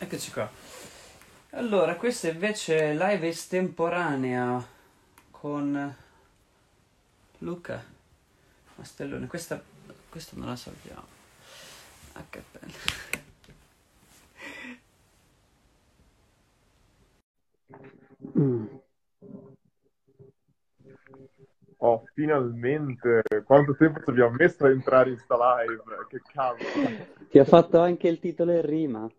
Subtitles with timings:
[0.00, 0.48] Eccoci qua.
[1.50, 4.64] Allora, questa invece è live estemporanea
[5.32, 5.96] con
[7.38, 7.84] Luca
[8.76, 9.26] Mastellone.
[9.26, 9.60] Questa,
[10.08, 11.06] questa non la salviamo.
[12.12, 12.72] A cappella.
[21.78, 23.22] Oh, finalmente!
[23.44, 25.82] Quanto tempo ci abbiamo messo a entrare in sta live?
[26.08, 26.64] Che cavolo!
[27.28, 29.10] Ti ha fatto anche il titolo in rima.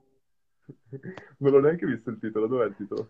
[1.37, 3.09] Non l'ho neanche visto il titolo, dov'è il titolo?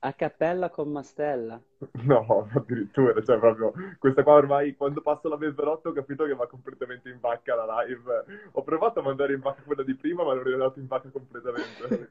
[0.00, 1.60] A cappella con Mastella.
[2.04, 6.46] No, addirittura, cioè proprio, questa qua ormai, quando passo la mezzanotte ho capito che va
[6.46, 8.50] completamente in vacca la live.
[8.52, 11.08] Ho provato a mandare in vacca quella di prima, ma non è andato in vacca
[11.10, 12.08] completamente.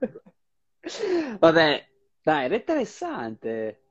[1.39, 1.87] Vabbè,
[2.23, 3.81] dai, era interessante.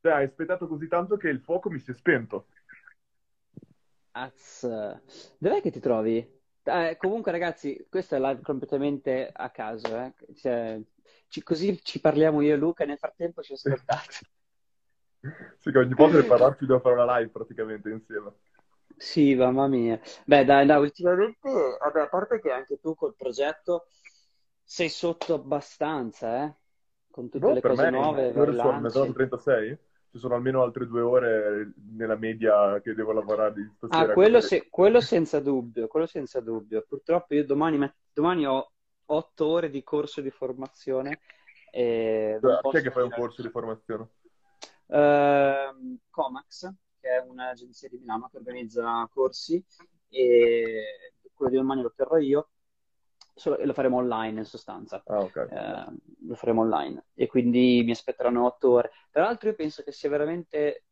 [0.00, 2.46] Cioè, hai aspettato così tanto che il fuoco mi si è spento.
[4.12, 4.66] Az.
[5.38, 6.42] Dov'è che ti trovi?
[6.66, 10.14] Eh, comunque, ragazzi, questa è live completamente a caso, eh.
[10.34, 10.80] Cioè,
[11.28, 14.14] ci- così ci parliamo io e Luca, nel frattempo ci ascoltate.
[15.60, 18.32] Sì, che ogni volta per parlarci devo fare una live praticamente insieme.
[18.96, 20.00] Sì, mamma mia.
[20.24, 21.48] Beh, dai, dai, ultimamente,
[21.80, 23.86] vabbè, a parte che anche tu col progetto
[24.62, 26.54] sei sotto abbastanza, eh?
[27.10, 28.80] Con tutte Boh, le per cose me, nuove, che sono?
[28.80, 29.14] Mezzanotte lanci.
[29.14, 29.78] 36?
[30.14, 34.12] Ci sono almeno altre due ore nella media che devo lavorare di Ah, stasera.
[34.12, 36.84] quello, quindi- se- quello senza dubbio, quello senza dubbio.
[36.88, 38.70] Purtroppo io domani, ma- domani ho
[39.06, 41.18] otto ore di corso di formazione
[41.72, 44.08] e Cioè, Chi è che fai un corso di formazione?
[44.86, 49.60] Ehm, Comax, che è un'agenzia di Milano che organizza corsi
[50.10, 52.50] e quello di domani lo terrò io,
[53.34, 55.04] solo lo faremo online in sostanza.
[55.06, 55.36] Ah, ok.
[55.46, 55.86] Eh,
[56.26, 58.90] lo faremo online e quindi mi aspetteranno otto ore.
[59.10, 60.84] Tra l'altro io penso che sia veramente...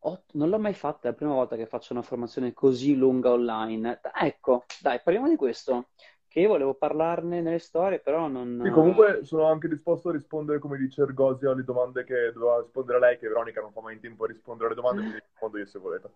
[0.00, 3.30] ot- Non l'ho mai fatta, è la prima volta che faccio una formazione così lunga
[3.30, 4.00] online.
[4.02, 5.90] Ah, Ecco, dai, parliamo di questo,
[6.28, 8.58] che io volevo parlarne nelle storie, però non...
[8.60, 12.98] Sì, comunque sono anche disposto a rispondere, come dice Ergosio, alle domande che doveva rispondere
[13.00, 15.66] lei, che Veronica non fa mai in tempo a rispondere alle domande, quindi rispondo io
[15.66, 16.10] se volete.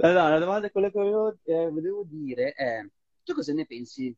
[0.00, 2.80] Allora, la domanda, quello che volevo, eh, volevo dire è,
[3.22, 4.14] tu cosa ne pensi,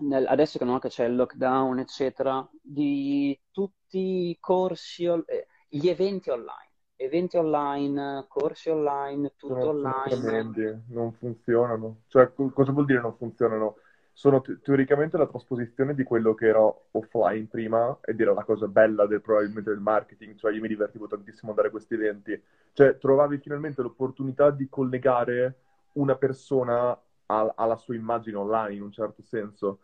[0.00, 5.88] nel- adesso che, no, che c'è il lockdown, eccetera, di tutti i corsi, eh, gli
[5.88, 10.02] eventi online, eventi online, corsi online, tutto Sono, sono online.
[10.02, 12.02] tremendi, non funzionano.
[12.08, 13.76] Cioè, co- cosa vuol dire non funzionano?
[14.18, 18.66] Sono te- teoricamente la trasposizione di quello che era offline prima ed era la cosa
[18.66, 22.42] bella del, probabilmente del marketing, cioè io mi divertivo tantissimo andare a questi eventi.
[22.72, 25.56] Cioè, trovavi finalmente l'opportunità di collegare
[25.92, 29.80] una persona al- alla sua immagine online, in un certo senso.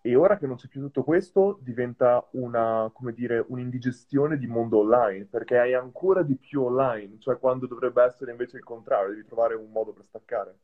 [0.00, 4.78] E ora che non c'è più tutto questo, diventa una, come dire, un'indigestione di mondo
[4.78, 9.24] online, perché hai ancora di più online, cioè quando dovrebbe essere invece il contrario, devi
[9.24, 10.58] trovare un modo per staccare.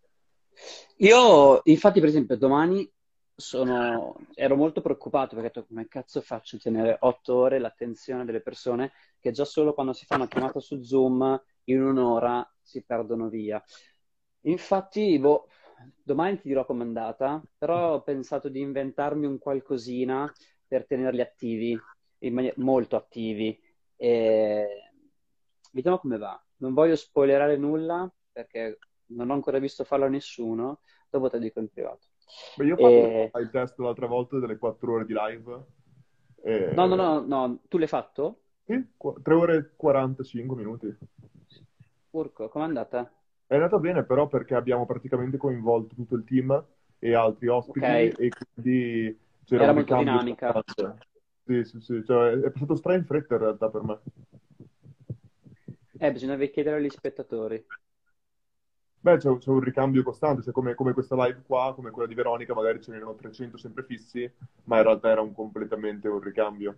[0.96, 2.90] Io, infatti, per esempio, domani
[3.36, 8.24] sono, ero molto preoccupato perché ho detto, come cazzo faccio a tenere otto ore l'attenzione
[8.24, 12.82] delle persone che già solo quando si fa una chiamata su Zoom in un'ora si
[12.84, 13.62] perdono via.
[14.42, 15.48] Infatti, boh,
[16.02, 20.30] domani ti dirò com'è andata, però ho pensato di inventarmi un qualcosina
[20.66, 21.78] per tenerli attivi,
[22.18, 23.58] in mani- molto attivi.
[23.96, 24.92] E
[25.72, 26.40] vediamo come va.
[26.58, 31.42] Non voglio spoilerare nulla perché non ho ancora visto farlo a nessuno, dopo te lo
[31.42, 32.13] dico in privato.
[32.56, 35.64] Beh, io ho E- fatto il test l'altra volta delle 4 ore di live,
[36.42, 36.54] e...
[36.80, 38.42] No, no, no, no, tu l'hai fatto?
[38.66, 38.74] Sì,
[39.22, 40.94] 3 ore e 45 minuti.
[42.12, 43.12] Urco, com'è andata?
[43.46, 46.62] È andata bene però perché abbiamo praticamente coinvolto tutto il team
[46.98, 48.16] e altri ospiti Ok.
[48.16, 50.62] e quindi c'era Era un molto dinamica.
[51.46, 54.00] Sì, sì, sì, cioè, è passato stra in fretta in realtà per me.
[55.98, 57.64] Eh, bisogna chiedere agli spettatori.
[59.04, 62.14] Beh, c'è, c'è un ricambio costante, cioè come, come questa live qua, come quella di
[62.14, 64.32] Veronica, magari ce n'erano 300 sempre fissi,
[64.64, 66.74] ma in realtà era un completamente un ricambio.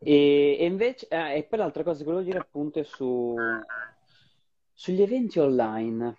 [0.00, 3.36] E, e invece, eh, e poi l'altra cosa che volevo dire appunto è su,
[4.72, 6.16] sugli eventi online.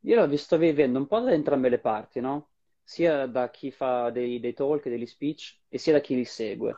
[0.00, 2.52] Io l'ho visto vivendo un po' da entrambe le parti, no?
[2.82, 6.74] Sia da chi fa dei, dei talk degli speech, e sia da chi li segue.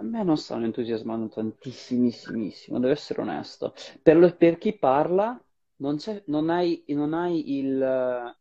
[0.00, 3.74] A me non stanno entusiasmando tantissimissimo, devo essere onesto.
[4.02, 5.38] Per, lo- per chi parla,
[5.76, 8.34] non c'è- non hai, non hai il,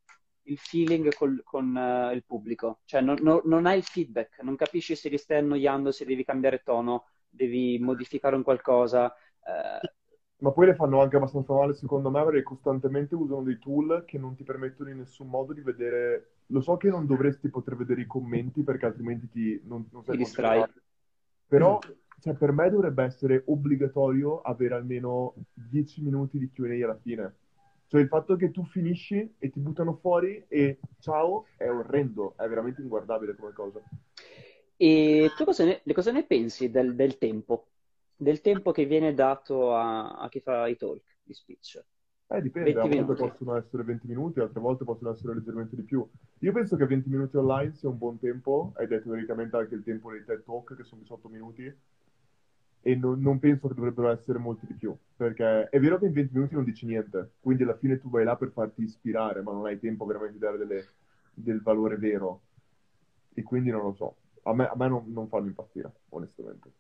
[0.43, 4.55] il feeling col- con eh, il pubblico, cioè non, non- non hai il feedback, non
[4.55, 9.13] capisci se ti stai annoiando, se devi cambiare tono, devi modificare un qualcosa.
[9.45, 9.93] eh,
[10.41, 14.17] Ma poi le fanno anche abbastanza male, secondo me, perché costantemente usano dei tool che
[14.17, 16.31] non ti permettono in nessun modo di vedere.
[16.47, 20.15] Lo so che non dovresti poter vedere i commenti perché altrimenti ti, non, non sei
[20.15, 20.61] Ti distrai.
[21.49, 21.79] Però,
[22.19, 27.35] cioè, per me dovrebbe essere obbligatorio avere almeno 10 minuti di Q&A alla fine.
[27.87, 32.47] Cioè il fatto che tu finisci e ti buttano fuori e ciao è orrendo, è
[32.47, 33.81] veramente inguardabile come cosa.
[34.77, 37.69] E tu cosa ne, cosa ne pensi del, del, tempo?
[38.15, 41.83] Del tempo che viene dato a, a chi fa i talk di speech?
[42.31, 46.07] Eh, dipende, a volte possono essere 20 minuti, altre volte possono essere leggermente di più.
[46.39, 49.83] Io penso che 20 minuti online sia un buon tempo, ed è teoricamente anche il
[49.83, 51.75] tempo dei TED Talk, che sono 18 minuti,
[52.81, 56.13] e non, non, penso che dovrebbero essere molti di più, perché è vero che in
[56.13, 59.51] 20 minuti non dici niente, quindi alla fine tu vai là per farti ispirare, ma
[59.51, 60.85] non hai tempo veramente di dare delle,
[61.33, 62.41] del valore vero,
[63.33, 64.15] e quindi non lo so.
[64.43, 66.71] A me, a me non, non fanno impazzire, onestamente.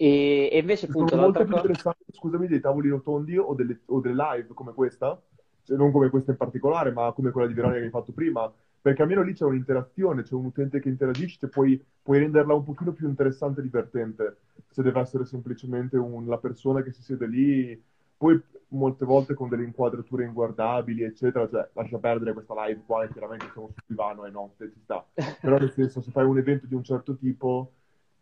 [0.00, 3.98] E, e invece appunto sono molto più interessanti, scusami, dei tavoli rotondi o delle, o
[3.98, 5.20] delle live come questa,
[5.64, 8.50] cioè, non come questa in particolare, ma come quella di Veronica che hai fatto prima,
[8.80, 12.92] perché almeno lì c'è un'interazione, c'è un utente che interagisce, puoi, puoi renderla un pochino
[12.92, 14.36] più interessante e divertente,
[14.70, 17.82] se deve essere semplicemente un, la persona che si siede lì,
[18.16, 23.50] poi molte volte con delle inquadrature inguardabili, eccetera, cioè lascia perdere questa live qua, chiaramente
[23.52, 25.04] siamo sul divano e notte, ci sta,
[25.40, 27.72] però nel senso se fai un evento di un certo tipo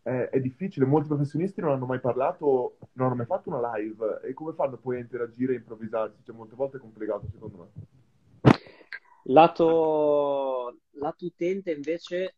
[0.07, 4.21] è, è, difficile, molti professionisti non hanno mai parlato, non hanno mai fatto una live
[4.23, 6.23] e come fanno poi a interagire e improvvisarsi?
[6.23, 8.51] Cioè, molte volte è complicato secondo me.
[9.23, 12.37] Lato, lato utente invece,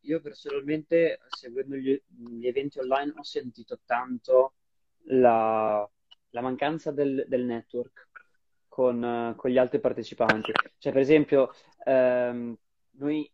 [0.00, 4.56] io personalmente seguendo gli, gli eventi online ho sentito tanto
[5.04, 5.88] la,
[6.30, 8.08] la mancanza del, del network
[8.68, 10.52] con, con, gli altri partecipanti.
[10.76, 11.50] Cioè, per esempio,
[11.82, 12.54] ehm,
[12.90, 13.32] noi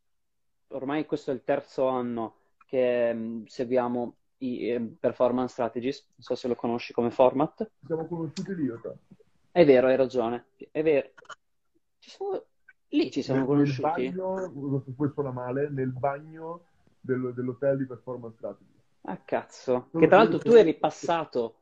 [0.69, 2.37] ormai questo è il terzo anno
[2.73, 7.71] che mh, mm, seguiamo i eh, Performance Strategies, non so se lo conosci come format.
[7.85, 8.73] Siamo conosciuti lì.
[9.51, 11.11] È vero, hai ragione, è vero.
[11.99, 12.43] Ci siamo...
[12.89, 14.03] Lì ci siamo nel, conosciuti.
[14.03, 16.65] Nel bagno, poi suona male, nel bagno
[17.01, 18.81] dello, dell'hotel di Performance Strategies.
[19.03, 19.89] Ah, cazzo.
[19.91, 21.57] Solo che tra l'altro tu eri passato.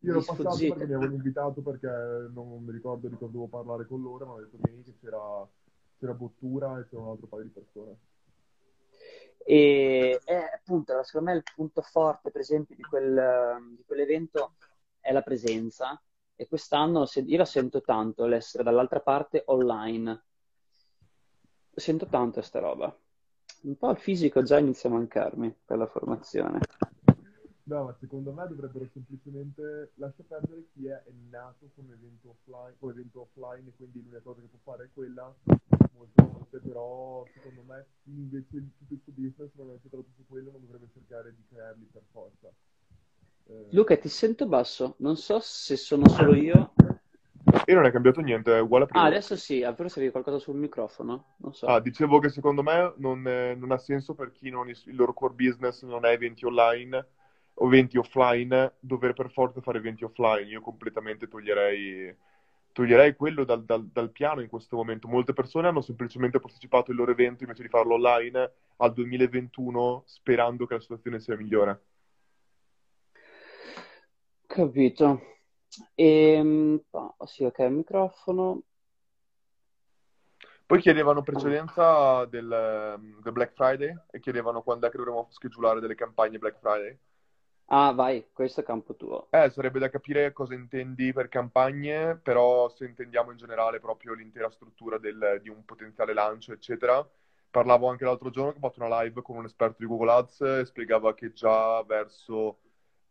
[0.00, 0.74] Io ero passato sfuggita.
[0.74, 1.88] perché mi avevano invitato perché
[2.32, 5.48] non mi ricordo di cosa dovevo parlare con loro, ma hanno detto vieni che c'era,
[5.98, 7.96] c'era Bottura e c'era un altro paio di persone.
[9.48, 14.54] E è appunto, secondo me, il punto forte, per esempio, di, quel, di quell'evento
[14.98, 16.00] è la presenza.
[16.34, 20.24] E quest'anno io la sento tanto l'essere dall'altra parte online.
[21.72, 22.94] Sento tanto questa roba.
[23.62, 26.58] Un po' il fisico già inizia a mancarmi per la formazione.
[27.62, 32.92] No, ma secondo me dovrebbero semplicemente lasciare perdere chi è, nato come evento offline, come
[32.92, 35.34] evento offline e quindi l'unica cosa che può fare è quella,
[35.96, 40.50] molte volte, però secondo me invece tutto il suo business non è centrato su quello,
[40.52, 42.52] non dovrebbe cercare di crearli per forza.
[43.48, 43.66] Eh...
[43.70, 46.72] Luca, ti sento basso, non so se sono solo io.
[47.64, 49.04] E non è cambiato niente, è uguale a prima.
[49.04, 51.66] Ah, adesso sì, ah, però avevi qualcosa sul microfono, non so.
[51.66, 55.12] Ah, dicevo che secondo me non, è, non ha senso per chi non, il loro
[55.12, 57.06] core business non è eventi online
[57.54, 60.48] o eventi offline, dover per forza fare eventi offline.
[60.48, 62.14] Io completamente toglierei,
[62.76, 65.08] toglierei quello dal, dal, dal, piano in questo momento.
[65.08, 70.66] Molte persone hanno semplicemente posticipato il loro evento invece di farlo online al 2021 sperando
[70.66, 71.80] che la situazione sia migliore.
[74.44, 75.22] Capito.
[75.94, 78.62] E, oh, sì, ok, il microfono.
[80.66, 85.94] Poi chiedevano precedenza del, del, Black Friday e chiedevano quando è che dovremmo schedulare delle
[85.94, 86.98] campagne Black Friday.
[87.68, 89.28] Ah, vai, questo è campo tuo.
[89.30, 94.50] Eh, sarebbe da capire cosa intendi per campagne, però se intendiamo in generale proprio l'intera
[94.50, 97.06] struttura del, di un potenziale lancio, eccetera.
[97.50, 100.40] Parlavo anche l'altro giorno che ho fatto una live con un esperto di Google Ads
[100.40, 102.60] e spiegava che già verso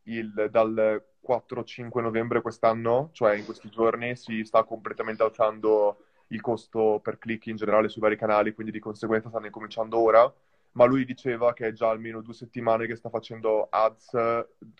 [0.03, 5.97] il, dal 4-5 novembre quest'anno, cioè in questi giorni, si sta completamente alzando
[6.27, 10.33] il costo per click in generale sui vari canali, quindi di conseguenza stanno incominciando ora
[10.75, 14.11] ma lui diceva che è già almeno due settimane che sta facendo ads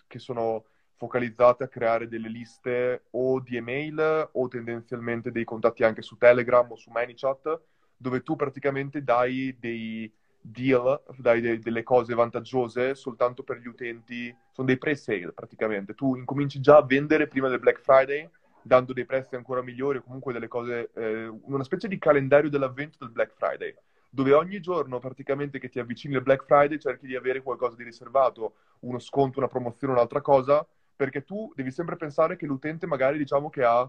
[0.06, 0.64] che sono
[0.96, 6.70] focalizzate a creare delle liste o di email o tendenzialmente dei contatti anche su Telegram
[6.70, 7.60] o su ManyChat,
[7.96, 10.10] dove tu praticamente dai dei
[10.40, 15.94] deal, dai de- delle cose vantaggiose soltanto per gli utenti, sono dei pre-sale praticamente.
[15.94, 18.28] Tu incominci già a vendere prima del Black Friday
[18.62, 22.98] dando dei prezzi ancora migliori o comunque delle cose, eh, una specie di calendario dell'avvento
[23.00, 23.74] del Black Friday
[24.16, 27.84] dove ogni giorno praticamente che ti avvicini al Black Friday cerchi di avere qualcosa di
[27.84, 33.18] riservato, uno sconto, una promozione, un'altra cosa, perché tu devi sempre pensare che l'utente magari
[33.18, 33.86] diciamo che ha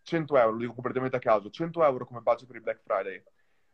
[0.00, 3.22] 100 euro, lo dico completamente a caso, 100 euro come budget per il Black Friday.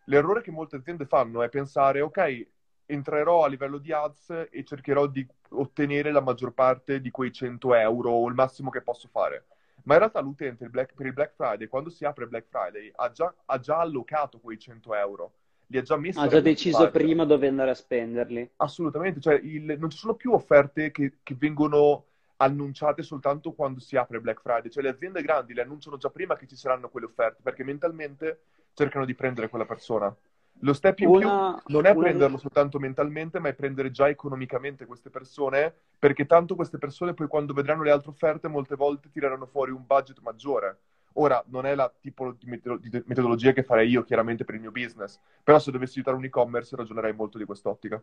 [0.06, 2.48] L'errore che molte aziende fanno è pensare, ok,
[2.86, 7.74] entrerò a livello di ads e cercherò di ottenere la maggior parte di quei 100
[7.76, 9.46] euro o il massimo che posso fare.
[9.84, 12.90] Ma in realtà l'utente il Black, per il Black Friday, quando si apre Black Friday,
[12.96, 15.32] ha già, ha già allocato quei 100 euro
[15.66, 16.18] li ha già messi.
[16.18, 16.98] Ha già deciso parte.
[16.98, 18.50] prima dove andare a spenderli.
[18.56, 22.04] Assolutamente, cioè il, non ci sono più offerte che, che vengono
[22.38, 26.36] annunciate soltanto quando si apre Black Friday, cioè le aziende grandi le annunciano già prima
[26.36, 28.40] che ci saranno quelle offerte, perché mentalmente
[28.74, 30.14] cercano di prendere quella persona.
[30.60, 34.08] Lo step in Una- più non è una- prenderlo soltanto mentalmente, ma è prendere già
[34.08, 39.10] economicamente queste persone, perché tanto queste persone poi quando vedranno le altre offerte molte volte
[39.10, 40.78] tireranno fuori un budget maggiore.
[41.18, 44.60] Ora, non è la tipo di meto- di metodologia che farei io chiaramente per il
[44.60, 48.02] mio business, però se dovessi aiutare un e-commerce ragionerei molto di quest'ottica.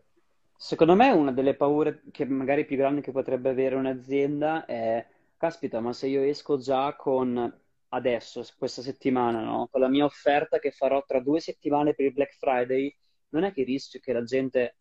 [0.56, 5.06] Secondo me una delle paure che magari più grandi che potrebbe avere un'azienda è,
[5.38, 9.68] caspita, ma se io esco già con adesso, questa settimana, no?
[9.70, 12.96] Con la mia offerta che farò tra due settimane per il Black Friday,
[13.30, 14.78] non è che rischio che la gente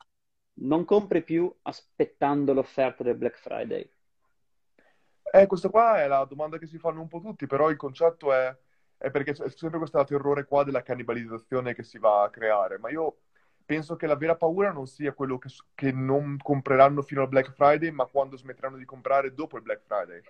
[0.60, 3.88] non compri più aspettando l'offerta del Black Friday.
[5.22, 8.32] Eh, questa qua è la domanda che si fanno un po' tutti, però il concetto
[8.32, 8.54] è,
[8.98, 12.90] è perché c'è sempre questo terrore qua della cannibalizzazione che si va a creare, ma
[12.90, 13.18] io
[13.64, 17.52] penso che la vera paura non sia quello che, che non compreranno fino al Black
[17.52, 20.20] Friday, ma quando smetteranno di comprare dopo il Black Friday.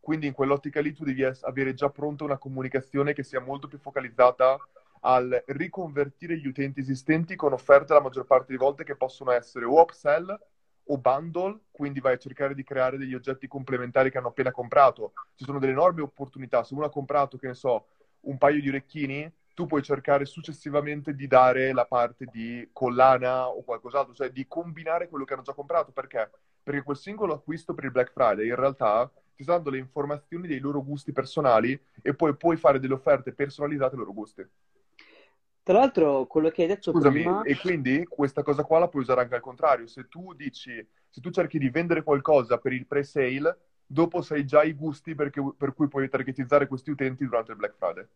[0.00, 3.78] Quindi in quell'ottica lì tu devi avere già pronta una comunicazione che sia molto più
[3.78, 4.58] focalizzata
[5.00, 9.64] al riconvertire gli utenti esistenti con offerte la maggior parte delle volte che possono essere
[9.64, 10.36] o upsell
[10.90, 15.12] o bundle, quindi vai a cercare di creare degli oggetti complementari che hanno appena comprato.
[15.34, 16.62] Ci sono delle enormi opportunità.
[16.64, 17.88] Se uno ha comprato, che ne so,
[18.20, 23.62] un paio di orecchini, tu puoi cercare successivamente di dare la parte di collana o
[23.62, 25.90] qualcos'altro, cioè di combinare quello che hanno già comprato.
[25.92, 26.30] Perché?
[26.62, 30.46] Perché quel singolo acquisto per il Black Friday in realtà ti sta dando le informazioni
[30.46, 34.46] dei loro gusti personali e poi puoi fare delle offerte personalizzate ai loro gusti.
[35.68, 39.02] Tra l'altro, quello che hai detto Scusami, prima, e quindi questa cosa qua la puoi
[39.02, 39.86] usare anche al contrario.
[39.86, 40.72] Se tu dici,
[41.10, 45.42] se tu cerchi di vendere qualcosa per il pre-sale, dopo sai già i gusti perché-
[45.58, 48.06] per cui puoi targetizzare questi utenti durante il Black Friday.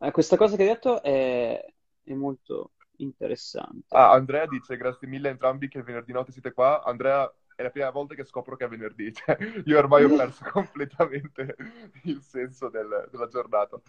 [0.00, 1.64] eh, questa cosa che hai detto è,
[2.02, 3.94] è molto interessante.
[3.94, 6.82] Ah, Andrea dice grazie mille a entrambi che venerdì notte siete qua.
[6.82, 9.12] Andrea, è la prima volta che scopro che è venerdì.
[9.14, 11.54] Cioè, io ormai ho perso completamente
[12.04, 13.80] il senso del- della giornata.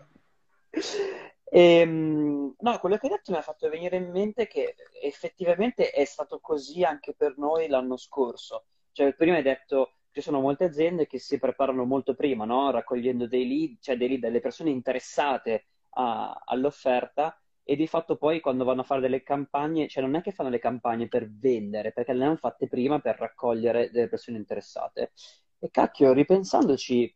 [1.51, 6.05] Ehm, no, quello che hai detto mi ha fatto venire in mente che effettivamente è
[6.05, 8.65] stato così anche per noi l'anno scorso.
[8.91, 12.71] Cioè, prima hai detto ci sono molte aziende che si preparano molto prima, no?
[12.71, 18.39] Raccogliendo dei lead, cioè dei lead delle persone interessate a- all'offerta e di fatto poi
[18.39, 21.91] quando vanno a fare delle campagne, cioè non è che fanno le campagne per vendere,
[21.91, 25.11] perché le hanno fatte prima per raccogliere delle persone interessate.
[25.59, 27.15] E cacchio, ripensandoci,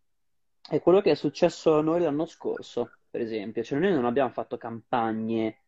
[0.70, 3.62] è quello che è successo a noi l'anno scorso, per esempio.
[3.63, 5.60] Cioè, noi non abbiamo fatto campagne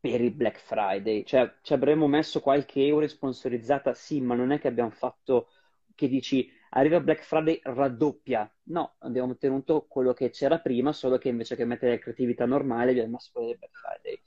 [0.00, 4.58] per il Black Friday, cioè ci avremmo messo qualche euro sponsorizzata, sì, ma non è
[4.58, 5.48] che abbiamo fatto
[5.94, 8.50] che dici arriva Black Friday raddoppia.
[8.64, 12.92] No, abbiamo tenuto quello che c'era prima, solo che invece che mettere la creatività normale
[12.92, 14.22] abbiamo messo quello del Black Friday.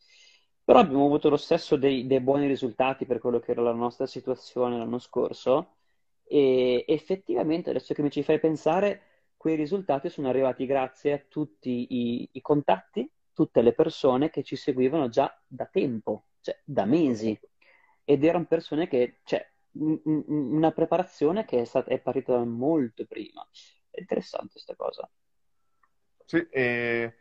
[0.63, 4.06] Però abbiamo avuto lo stesso dei, dei buoni risultati per quello che era la nostra
[4.06, 5.77] situazione l'anno scorso
[6.24, 9.01] e effettivamente adesso che mi ci fai pensare,
[9.38, 14.56] quei risultati sono arrivati grazie a tutti i, i contatti, tutte le persone che ci
[14.56, 17.39] seguivano già da tempo, cioè da mesi.
[18.03, 23.06] Ed erano persone che, cioè, un- un- una preparazione che è stata, è partita molto
[23.06, 23.48] prima.
[23.89, 25.10] È interessante questa cosa.
[26.25, 27.13] Sì, e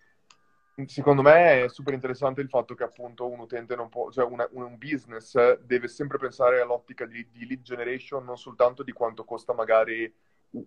[0.87, 4.49] secondo me è super interessante il fatto che appunto un utente non può, cioè una-
[4.53, 9.55] un business deve sempre pensare all'ottica di, di lead generation, non soltanto di quanto costa
[9.55, 10.13] magari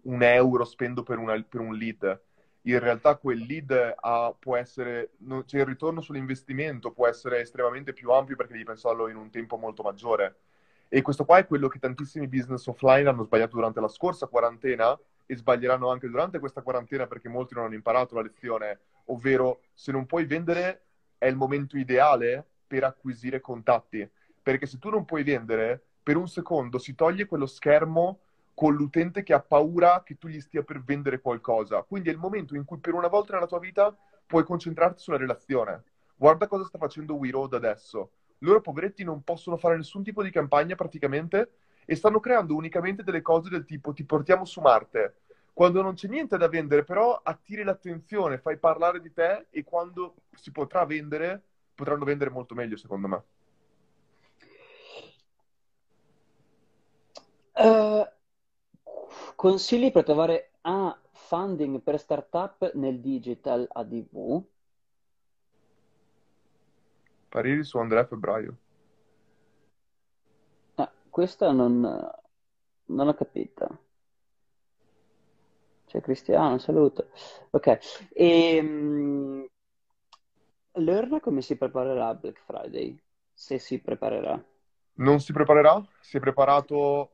[0.03, 2.21] un euro spendo per, una- per un lead.
[2.63, 5.11] In realtà quel lead ha- può essere,
[5.45, 9.57] cioè il ritorno sull'investimento può essere estremamente più ampio perché devi pensarlo in un tempo
[9.57, 10.35] molto maggiore.
[10.87, 14.97] E questo qua è quello che tantissimi business offline hanno sbagliato durante la scorsa quarantena
[15.25, 19.91] e sbaglieranno anche durante questa quarantena perché molti non hanno imparato la lezione, ovvero se
[19.91, 20.81] non puoi vendere
[21.17, 24.07] è il momento ideale per acquisire contatti,
[24.41, 28.19] perché se tu non puoi vendere, per un secondo si toglie quello schermo
[28.59, 31.81] con l'utente che ha paura che tu gli stia per vendere qualcosa.
[31.83, 35.15] Quindi è il momento in cui per una volta nella tua vita puoi concentrarti sulla
[35.15, 35.83] relazione.
[36.13, 38.11] Guarda cosa sta facendo WeRoad adesso.
[38.39, 41.51] Loro poveretti non possono fare nessun tipo di campagna praticamente
[41.85, 45.21] e stanno creando unicamente delle cose del tipo ti portiamo su Marte.
[45.53, 50.15] Quando non c'è niente da vendere, però attiri l'attenzione, fai parlare di te e quando
[50.33, 51.41] si potrà vendere,
[51.73, 53.23] potranno vendere molto meglio, secondo me.
[57.53, 58.18] Eh,
[59.39, 64.43] consigli per trovare ah, funding per startup nel digital ADV?
[67.29, 68.57] Pareri su Andrea Febbraio.
[70.75, 73.79] Ah, questa non, non l'ho capita.
[75.85, 77.07] C'è Cristiano, saluto.
[77.51, 78.09] Ok.
[78.11, 79.49] E,
[80.73, 83.01] Learn come si preparerà a Black Friday?
[83.33, 84.43] Se si preparerà.
[84.95, 85.81] Non si preparerà?
[86.01, 87.11] Si è preparato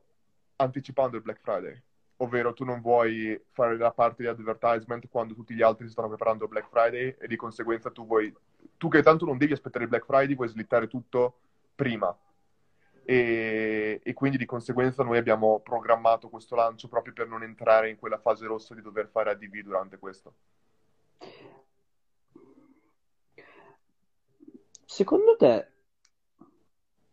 [0.56, 1.84] anticipando il Black Friday.
[2.18, 6.08] Ovvero tu non vuoi fare la parte di advertisement quando tutti gli altri si stanno
[6.08, 8.34] preparando il Black Friday e di conseguenza tu vuoi,
[8.76, 11.38] tu che tanto non devi aspettare il Black Friday, vuoi slittare tutto
[11.74, 12.16] prima.
[13.08, 17.96] E, e, quindi di conseguenza noi abbiamo programmato questo lancio proprio per non entrare in
[17.96, 20.34] quella fase rossa di dover fare ADV durante questo.
[24.84, 25.70] Secondo te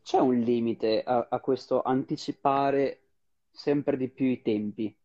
[0.02, 3.03] c'è un limite a, a questo anticipare
[3.54, 4.96] sempre di più i tempi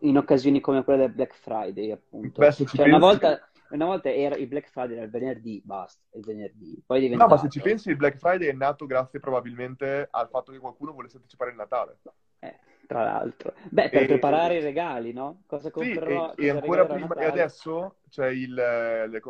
[0.00, 2.40] in occasioni come quella del Black Friday, appunto?
[2.40, 6.24] Beh, cioè, una volta una volta era il Black Friday era il venerdì, basta, il
[6.24, 6.82] venerdì.
[6.84, 10.50] Poi No, ma se ci pensi, il Black Friday è nato grazie probabilmente al fatto
[10.50, 11.98] che qualcuno volesse anticipare il Natale.
[12.40, 13.54] Eh, tra l'altro.
[13.68, 14.06] Beh, per e...
[14.06, 15.42] preparare i regali, no?
[15.46, 16.34] Cosa comprerò?
[16.34, 18.54] Sì, e, e ancora prima, e adesso c'è il,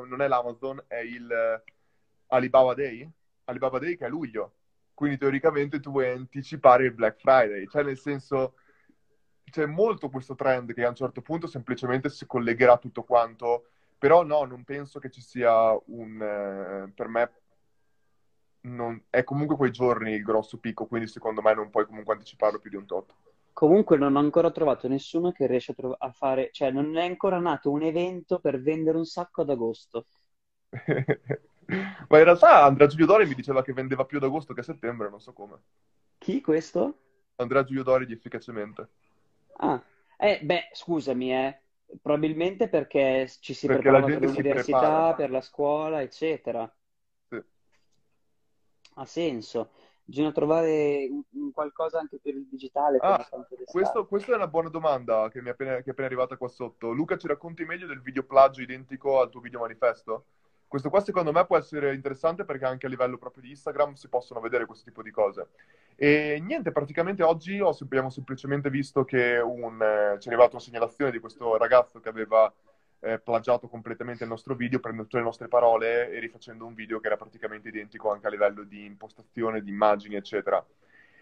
[0.08, 1.62] non è l'Amazon, è il
[2.28, 3.08] Alibaba Day,
[3.44, 4.54] Alibaba Day che è luglio.
[5.00, 8.56] Quindi teoricamente tu vuoi anticipare il Black Friday, cioè nel senso
[9.44, 14.24] c'è molto questo trend che a un certo punto semplicemente si collegherà tutto quanto però
[14.24, 16.20] no, non penso che ci sia un...
[16.20, 17.32] Eh, per me
[18.64, 22.58] non, è comunque quei giorni il grosso picco, quindi secondo me non puoi comunque anticiparlo
[22.58, 23.14] più di un tot.
[23.54, 27.06] Comunque non ho ancora trovato nessuno che riesce a, trov- a fare, cioè non è
[27.06, 30.04] ancora nato un evento per vendere un sacco ad agosto.
[32.08, 34.64] Ma in realtà Andrea Giulio Dori mi diceva che vendeva più ad agosto che a
[34.64, 35.58] settembre, non so come.
[36.18, 36.98] Chi questo?
[37.36, 38.88] Andrea Giulio Dori di Efficacemente.
[39.58, 39.82] Ah,
[40.16, 41.60] eh, beh, scusami, eh.
[42.00, 46.72] Probabilmente perché ci si perché prepara per l'università, per la scuola, eccetera.
[47.28, 47.42] Sì.
[48.94, 49.70] Ha senso.
[50.04, 51.08] Bisogna trovare
[51.52, 52.98] qualcosa anche per il digitale.
[53.00, 53.24] Ah,
[53.64, 56.48] questo, questa è una buona domanda che mi è appena, che è appena arrivata qua
[56.48, 56.90] sotto.
[56.90, 60.26] Luca, ci racconti meglio del video plagio identico al tuo video manifesto?
[60.70, 64.06] Questo qua secondo me può essere interessante perché anche a livello proprio di Instagram si
[64.06, 65.48] possono vedere questo tipo di cose.
[65.96, 70.60] E niente, praticamente oggi ho, abbiamo semplicemente visto che un, eh, ci è arrivata una
[70.60, 72.54] segnalazione di questo ragazzo che aveva
[73.00, 77.00] eh, plagiato completamente il nostro video, prendendo tutte le nostre parole e rifacendo un video
[77.00, 80.64] che era praticamente identico anche a livello di impostazione, di immagini, eccetera.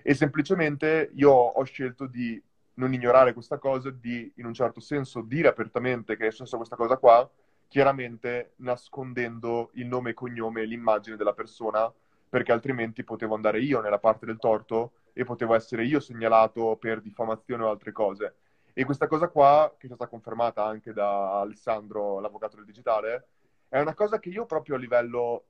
[0.03, 2.39] E semplicemente io ho scelto di
[2.75, 6.77] non ignorare questa cosa, di in un certo senso dire apertamente che è successa questa
[6.77, 7.27] cosa qua
[7.69, 11.93] chiaramente nascondendo il nome e cognome e l'immagine della persona,
[12.29, 17.01] perché altrimenti potevo andare io nella parte del torto e potevo essere io segnalato per
[17.01, 18.37] diffamazione o altre cose.
[18.73, 23.29] E questa cosa qua, che è stata confermata anche da Alessandro, l'avvocato del digitale,
[23.69, 25.45] è una cosa che io proprio a livello...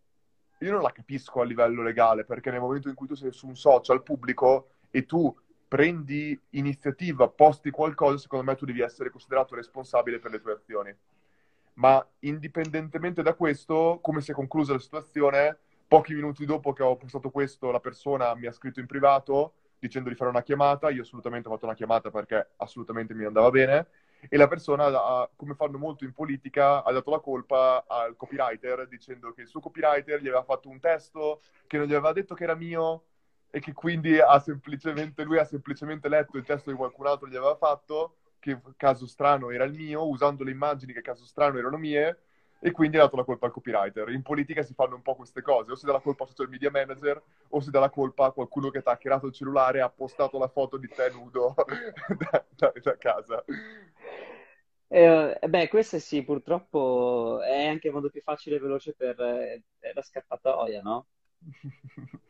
[0.60, 3.46] Io non la capisco a livello legale, perché nel momento in cui tu sei su
[3.46, 5.32] un social pubblico e tu
[5.68, 10.96] prendi iniziativa, posti qualcosa, secondo me tu devi essere considerato responsabile per le tue azioni
[11.78, 16.96] ma indipendentemente da questo, come si è conclusa la situazione, pochi minuti dopo che ho
[16.96, 21.02] postato questo, la persona mi ha scritto in privato dicendo di fare una chiamata, io
[21.02, 23.86] assolutamente ho fatto una chiamata perché assolutamente mi andava bene,
[24.28, 29.32] e la persona, come fanno molto in politica, ha dato la colpa al copywriter dicendo
[29.32, 32.42] che il suo copywriter gli aveva fatto un testo che non gli aveva detto che
[32.42, 33.04] era mio
[33.50, 37.36] e che quindi ha semplicemente, lui ha semplicemente letto il testo che qualcun altro gli
[37.36, 41.76] aveva fatto che caso strano era il mio, usando le immagini che caso strano erano
[41.76, 42.18] mie,
[42.60, 44.08] e quindi ha dato la colpa al copywriter.
[44.10, 46.48] In politica si fanno un po' queste cose, o si dà la colpa al social
[46.48, 49.78] media manager, o si dà la colpa a qualcuno che ti ha hackerato il cellulare
[49.78, 51.54] e ha postato la foto di te nudo
[52.30, 53.44] da, da, da, casa.
[54.88, 59.62] Eh, beh, questo sì, purtroppo è anche il modo più facile e veloce per eh,
[59.92, 61.06] la scappatoia, no?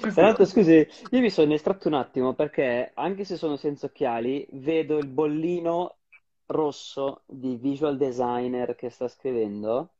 [0.00, 4.46] Tra l'altro, scusi, io mi sono estratto un attimo perché anche se sono senza occhiali,
[4.52, 5.96] vedo il bollino
[6.46, 9.94] rosso di visual designer che sta scrivendo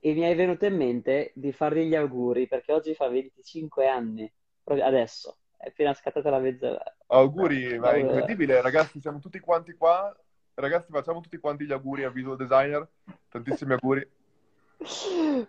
[0.00, 4.30] e mi è venuto in mente di fargli gli auguri perché oggi fa 25 anni,
[4.62, 6.96] proprio adesso, è appena scattata la mezz'ora.
[7.06, 10.14] Auguri, ma è incredibile, ragazzi, siamo tutti quanti qua.
[10.54, 12.86] Ragazzi, facciamo tutti quanti gli auguri a visual designer.
[13.28, 14.08] Tantissimi auguri.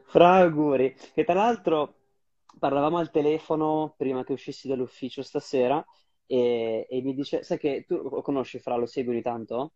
[0.05, 0.95] Fra auguri.
[1.13, 1.98] Che tra l'altro
[2.59, 5.83] parlavamo al telefono prima che uscissi dall'ufficio stasera
[6.25, 9.71] e, e mi dice, sai che tu lo conosci Fra, lo segui ogni tanto?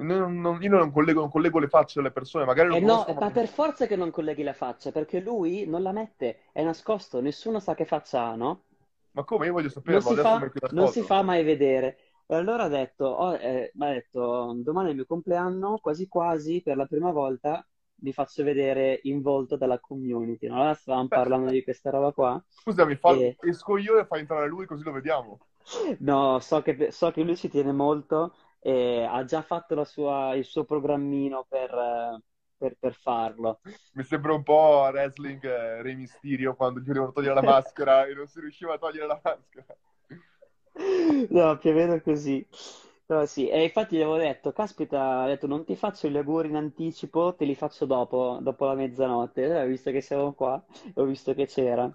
[0.00, 3.04] Non, non, io non collego, non collego, le facce alle persone, magari lo eh no,
[3.18, 3.30] ma...
[3.30, 7.60] per forza che non colleghi la faccia, perché lui non la mette, è nascosto, nessuno
[7.60, 8.64] sa che faccia ha, no?
[9.12, 9.46] Ma come?
[9.46, 11.98] Io voglio sapere, non, si fa, non si fa mai vedere.
[12.26, 16.62] E allora ha detto, oh, eh, ha detto, domani è il mio compleanno, quasi quasi,
[16.62, 17.66] per la prima volta,
[18.00, 20.46] vi faccio vedere in volto dalla community.
[20.46, 20.56] No?
[20.56, 22.42] Allora stavamo Beh, parlando di questa roba qua.
[22.48, 23.12] Scusami, fa...
[23.14, 23.36] e...
[23.40, 25.38] esco io e fai entrare lui così lo vediamo.
[25.98, 30.44] No, so che, so che lui ci tiene molto e ha già fatto sua, il
[30.44, 32.20] suo programmino per,
[32.56, 33.60] per, per, farlo.
[33.94, 38.14] Mi sembra un po' wrestling eh, Re Mysterio quando gli volevano togliere la maschera e
[38.14, 39.66] non si riusciva a togliere la maschera.
[41.28, 42.46] No, più o meno così.
[43.10, 46.48] Però sì, e infatti gli avevo detto, caspita, ho detto non ti faccio gli auguri
[46.48, 51.04] in anticipo, te li faccio dopo, dopo la mezzanotte, Eh, visto che siamo qua, ho
[51.04, 51.92] visto che c'era,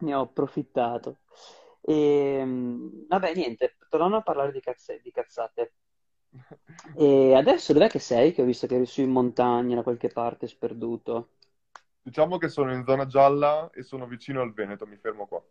[0.00, 1.20] ne ho approfittato.
[1.80, 5.74] E, mh, vabbè, niente, tornando a parlare di cazze- di cazzate.
[6.96, 8.32] E adesso dov'è che sei?
[8.32, 11.28] Che ho visto che eri su in montagna da qualche parte, sperduto.
[12.00, 15.44] Diciamo che sono in zona gialla e sono vicino al Veneto, mi fermo qua.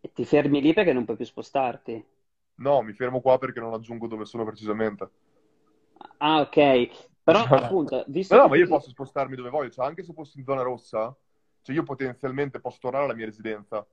[0.00, 2.04] E ti fermi lì perché non puoi più spostarti.
[2.60, 5.10] No, mi fermo qua perché non aggiungo dove sono precisamente.
[6.18, 6.90] Ah, ok.
[7.24, 10.02] Però No, appunto, no, visto no, che ma io posso spostarmi dove voglio, cioè anche
[10.02, 11.14] se fossi in zona rossa,
[11.62, 13.86] cioè io potenzialmente posso tornare alla mia residenza,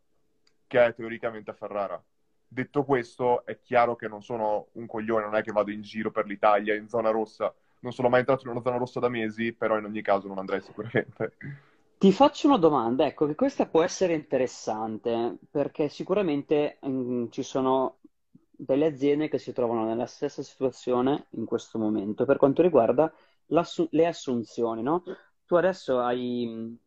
[0.67, 2.01] che è teoricamente a Ferrara.
[2.49, 6.11] Detto questo, è chiaro che non sono un coglione, non è che vado in giro
[6.11, 7.53] per l'Italia in zona rossa.
[7.79, 10.39] Non sono mai entrato in una zona rossa da mesi, però in ogni caso non
[10.39, 11.33] andrei sicuramente.
[11.99, 17.97] Ti faccio una domanda, ecco, che questa può essere interessante, perché sicuramente mm, ci sono
[18.57, 23.13] delle aziende che si trovano nella stessa situazione in questo momento per quanto riguarda
[23.47, 25.03] le assunzioni, no?
[25.45, 26.77] Tu adesso hai,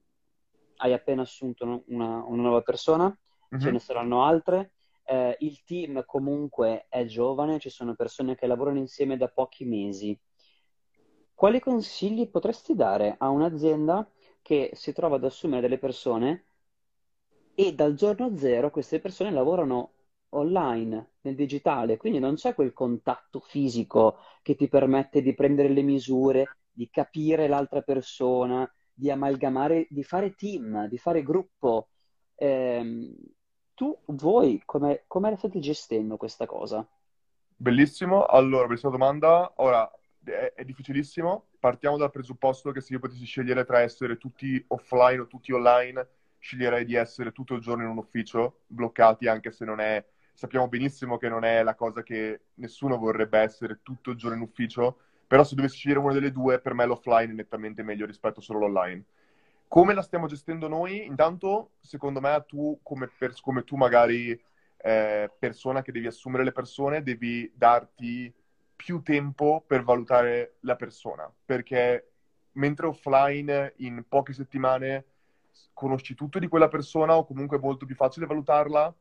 [0.76, 3.16] hai appena assunto una, una nuova persona,
[3.56, 3.70] ce Mhm.
[3.70, 4.72] ne saranno altre,
[5.04, 10.18] eh, il team comunque è giovane, ci sono persone che lavorano insieme da pochi mesi.
[11.34, 14.10] Quali consigli potresti dare a un'azienda
[14.42, 16.46] che si trova ad assumere delle persone
[17.54, 19.92] e dal giorno zero queste persone lavorano
[20.30, 25.82] online, nel digitale, quindi non c'è quel contatto fisico che ti permette di prendere le
[25.82, 31.88] misure, di capire l'altra persona, di amalgamare, di fare team, di fare gruppo.
[32.36, 33.14] Ehm,
[33.74, 36.86] tu, voi, come, come la state gestendo questa cosa?
[37.56, 38.26] Bellissimo.
[38.26, 39.90] Allora, questa domanda, ora
[40.24, 41.48] è, è difficilissimo.
[41.58, 46.06] Partiamo dal presupposto che se io potessi scegliere tra essere tutti offline o tutti online,
[46.38, 50.04] sceglierei di essere tutto il giorno in un ufficio, bloccati, anche se non è,
[50.40, 54.42] sappiamo benissimo che non è la cosa che nessuno vorrebbe essere tutto il giorno in
[54.42, 58.40] ufficio, però se dovessi scegliere una delle due, per me l'offline è nettamente meglio rispetto
[58.40, 59.04] solo all'online.
[59.68, 61.04] Come la stiamo gestendo noi?
[61.04, 64.30] Intanto, secondo me, tu come, pers- come tu magari
[64.78, 68.32] eh, persona che devi assumere le persone, devi darti
[68.74, 72.12] più tempo per valutare la persona, perché
[72.52, 75.04] mentre offline in poche settimane
[75.74, 78.94] conosci tutto di quella persona o comunque è molto più facile valutarla,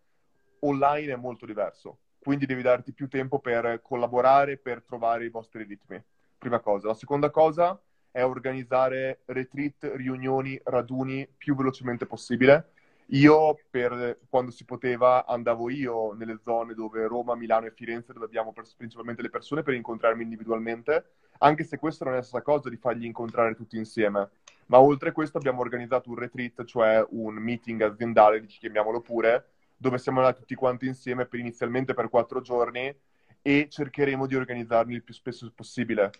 [0.61, 1.99] online è molto diverso.
[2.19, 6.01] Quindi devi darti più tempo per collaborare, per trovare i vostri ritmi.
[6.37, 6.87] Prima cosa.
[6.87, 7.79] La seconda cosa
[8.11, 12.71] è organizzare retreat, riunioni, raduni più velocemente possibile.
[13.11, 18.25] Io, per quando si poteva, andavo io nelle zone dove Roma, Milano e Firenze, dove
[18.25, 22.69] abbiamo principalmente le persone, per incontrarmi individualmente, anche se questo non è la stessa cosa
[22.69, 24.29] di fargli incontrare tutti insieme.
[24.67, 29.97] Ma oltre a questo abbiamo organizzato un retreat, cioè un meeting aziendale, chiamiamolo pure, dove
[29.97, 32.93] siamo andati tutti quanti insieme per inizialmente per quattro giorni
[33.41, 36.11] e cercheremo di organizzarli il più spesso possibile.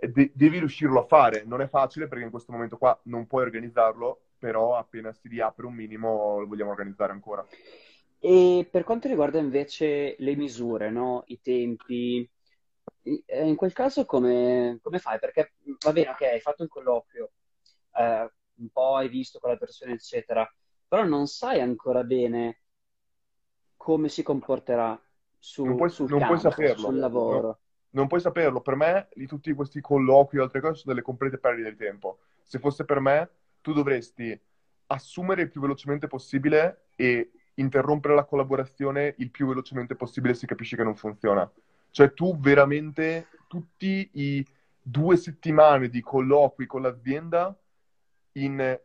[0.00, 3.42] De- devi riuscirlo a fare, non è facile perché in questo momento qua non puoi
[3.42, 7.46] organizzarlo, però appena si riapre un minimo lo vogliamo organizzare ancora.
[8.18, 11.24] E per quanto riguarda invece le misure, no?
[11.26, 12.26] I tempi,
[13.02, 15.18] eh, in quel caso come, come fai?
[15.18, 15.52] Perché
[15.84, 17.32] va bene, ok, hai fatto il colloquio,
[17.92, 20.50] eh, un po' hai visto con la persona, eccetera,
[20.88, 22.60] però non sai ancora bene
[23.80, 24.98] come si comporterà Non
[25.38, 27.00] su- puoi, sul non puoi campo, saperlo, sul no?
[27.00, 27.58] lavoro.
[27.92, 28.60] Non puoi saperlo.
[28.60, 32.18] Per me, di tutti questi colloqui e altre cose sono delle complete perdite di tempo.
[32.42, 33.30] Se fosse per me,
[33.62, 34.38] tu dovresti
[34.88, 40.76] assumere il più velocemente possibile e interrompere la collaborazione il più velocemente possibile se capisci
[40.76, 41.50] che non funziona.
[41.90, 44.46] Cioè, tu veramente, tutti i
[44.82, 47.58] due settimane di colloqui con l'azienda,
[48.32, 48.78] in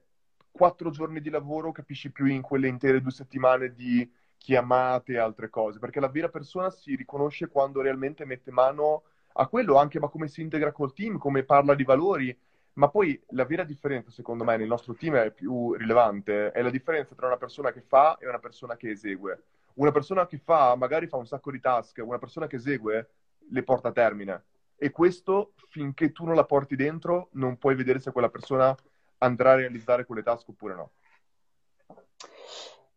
[0.51, 5.50] quattro giorni di lavoro capisci più in quelle intere due settimane di chiamate e altre
[5.50, 10.08] cose, perché la vera persona si riconosce quando realmente mette mano a quello, anche ma
[10.08, 12.38] come si integra col team, come parla di valori.
[12.74, 16.69] Ma poi la vera differenza, secondo me, nel nostro team è più rilevante, è la
[16.69, 19.43] differenza tra una persona che fa e una persona che esegue.
[19.76, 23.10] Una persona che fa, magari fa un sacco di task, una persona che esegue
[23.50, 24.43] le porta a termine.
[24.78, 28.76] E questo, finché tu non la porti dentro, non puoi vedere se quella persona
[29.19, 30.91] andrà a realizzare quelle task oppure no.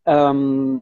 [0.03, 0.81] Ehm,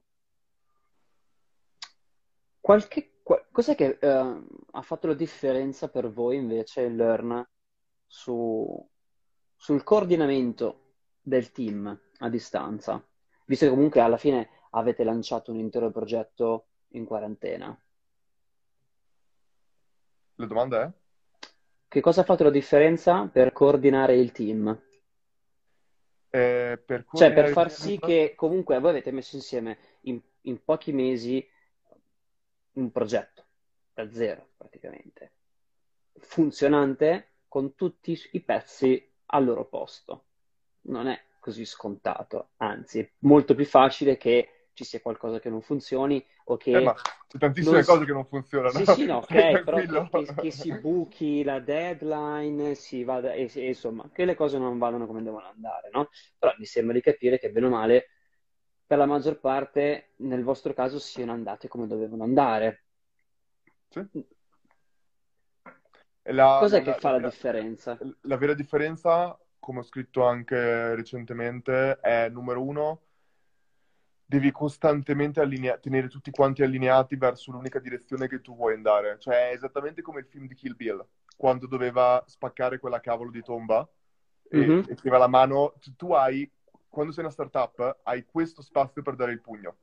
[2.67, 7.47] qualche, qua- cos'è che eh, ha fatto la differenza per voi invece il Learn
[8.06, 8.89] su-
[9.56, 13.01] sul coordinamento del team a distanza?
[13.45, 17.82] Visto che comunque alla fine avete lanciato un intero progetto in quarantena.
[20.36, 21.47] La domanda è?
[21.88, 24.67] Che cosa ha fatto la differenza per coordinare il team?
[26.32, 30.62] Eh, per Cioè, per coordinare far sì che comunque voi avete messo insieme in, in
[30.62, 31.56] pochi mesi
[32.78, 33.46] un progetto
[33.94, 35.32] da zero praticamente,
[36.20, 40.26] funzionante con tutti i pezzi al loro posto.
[40.82, 45.62] Non è così scontato, anzi è molto più facile che ci sia qualcosa che non
[45.62, 46.72] funzioni o che...
[46.72, 48.78] Eh, ma c'è tantissime cose che non funzionano.
[48.78, 53.50] Sì, sì, no, ok, però che, che, che, si buchi la deadline, si vada, e,
[53.52, 56.10] e, insomma, che le cose non vadano come devono andare, no?
[56.38, 58.06] Però mi sembra di capire che, bene o male,
[58.88, 62.84] per la maggior parte, nel vostro caso, siano andate come dovevano andare.
[63.89, 64.26] Sì.
[66.30, 67.97] La, Cos'è la, che fa la, la differenza?
[68.21, 73.02] La vera differenza, come ho scritto anche recentemente, è numero uno
[74.30, 79.17] devi costantemente allinea- tenere tutti quanti allineati verso l'unica direzione che tu vuoi andare.
[79.19, 81.04] Cioè, è esattamente come il film di Kill Bill,
[81.38, 83.88] quando doveva spaccare quella cavolo di tomba
[84.50, 84.82] e, mm-hmm.
[85.02, 85.76] e la mano.
[85.95, 86.50] Tu hai,
[86.89, 89.78] quando sei una startup, hai questo spazio per dare il pugno.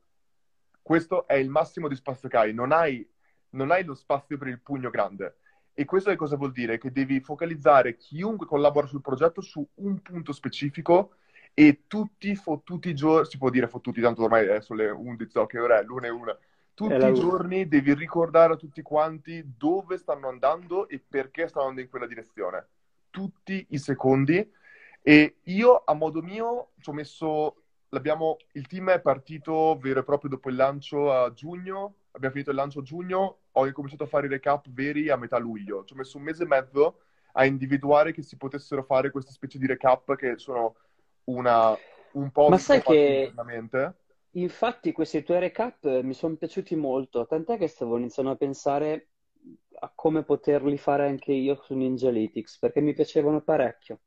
[0.82, 2.52] Questo è il massimo di spazio che hai.
[2.52, 3.08] Non hai,
[3.50, 5.36] non hai lo spazio per il pugno grande.
[5.72, 6.78] E questo che cosa vuol dire?
[6.78, 11.16] Che devi focalizzare chiunque collabora sul progetto su un punto specifico
[11.52, 15.46] e tutti fottuti i giorni, si può dire fottuti, tanto ormai è sulle 11, so
[15.46, 16.36] che ora è l'una e una,
[16.74, 21.82] tutti i giorni devi ricordare a tutti quanti dove stanno andando e perché stanno andando
[21.82, 22.66] in quella direzione.
[23.10, 24.52] Tutti i secondi.
[25.06, 27.56] E io, a modo mio, ci ho messo...
[27.90, 31.98] L'abbiamo, il team è partito vero e proprio dopo il lancio a giugno.
[32.12, 33.38] Abbiamo finito il lancio a giugno.
[33.52, 35.84] Ho incominciato a fare i recap veri a metà luglio.
[35.84, 37.02] Ci ho messo un mese e mezzo
[37.34, 40.76] a individuare che si potessero fare queste specie di recap che sono
[41.24, 41.76] una,
[42.12, 43.32] un po' Ma sai che
[44.30, 49.08] infatti questi tuoi recap mi sono piaciuti molto, tant'è che stavo iniziando a pensare
[49.80, 54.00] a come poterli fare anche io su Ninjalytics, perché mi piacevano parecchio,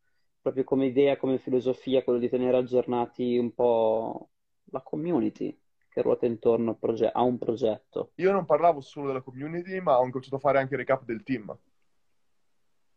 [0.47, 4.29] proprio come idea, come filosofia, quello di tenere aggiornati un po'
[4.71, 5.57] la community
[5.89, 8.11] che ruota intorno proge- a un progetto.
[8.15, 11.23] Io non parlavo solo della community, ma ho cominciato a fare anche il recap del
[11.23, 11.53] team.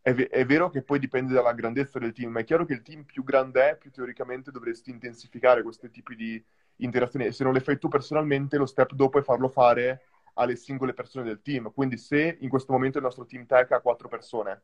[0.00, 2.74] È, v- è, vero che poi dipende dalla grandezza del team, ma è chiaro che
[2.74, 6.44] il team più grande è, più teoricamente dovresti intensificare questi tipi di
[6.76, 7.26] interazioni.
[7.26, 10.02] E se non le fai tu personalmente, lo step dopo è farlo fare
[10.34, 11.72] alle singole persone del team.
[11.72, 14.62] Quindi se in questo momento il nostro team tech ha quattro persone,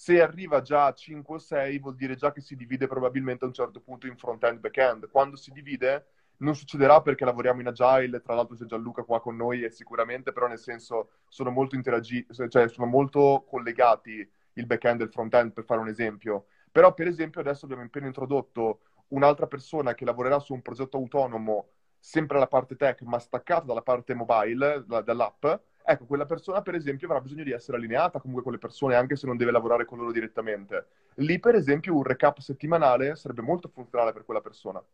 [0.00, 3.48] se arriva già a 5 o 6 vuol dire già che si divide probabilmente a
[3.48, 5.10] un certo punto in front-end back-end.
[5.10, 9.34] Quando si divide non succederà perché lavoriamo in agile, tra l'altro c'è Gianluca qua con
[9.34, 15.00] noi e sicuramente, però nel senso sono molto interagiti, cioè sono molto collegati il back-end
[15.00, 16.46] e il front-end, per fare un esempio.
[16.70, 21.70] Però, per esempio, adesso abbiamo appena introdotto un'altra persona che lavorerà su un progetto autonomo,
[21.98, 25.44] sempre alla parte tech, ma staccata dalla parte mobile, la, dall'app.
[25.90, 29.16] Ecco, quella persona, per esempio, avrà bisogno di essere allineata comunque con le persone, anche
[29.16, 30.86] se non deve lavorare con loro direttamente.
[31.14, 34.84] Lì, per esempio, un recap settimanale sarebbe molto funzionale per quella persona.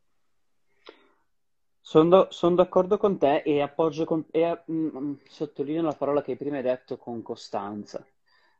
[1.80, 6.36] Sono, sono d'accordo con te e appoggio con, e, mm, mm, sottolineo la parola che
[6.36, 8.04] prima hai detto con costanza.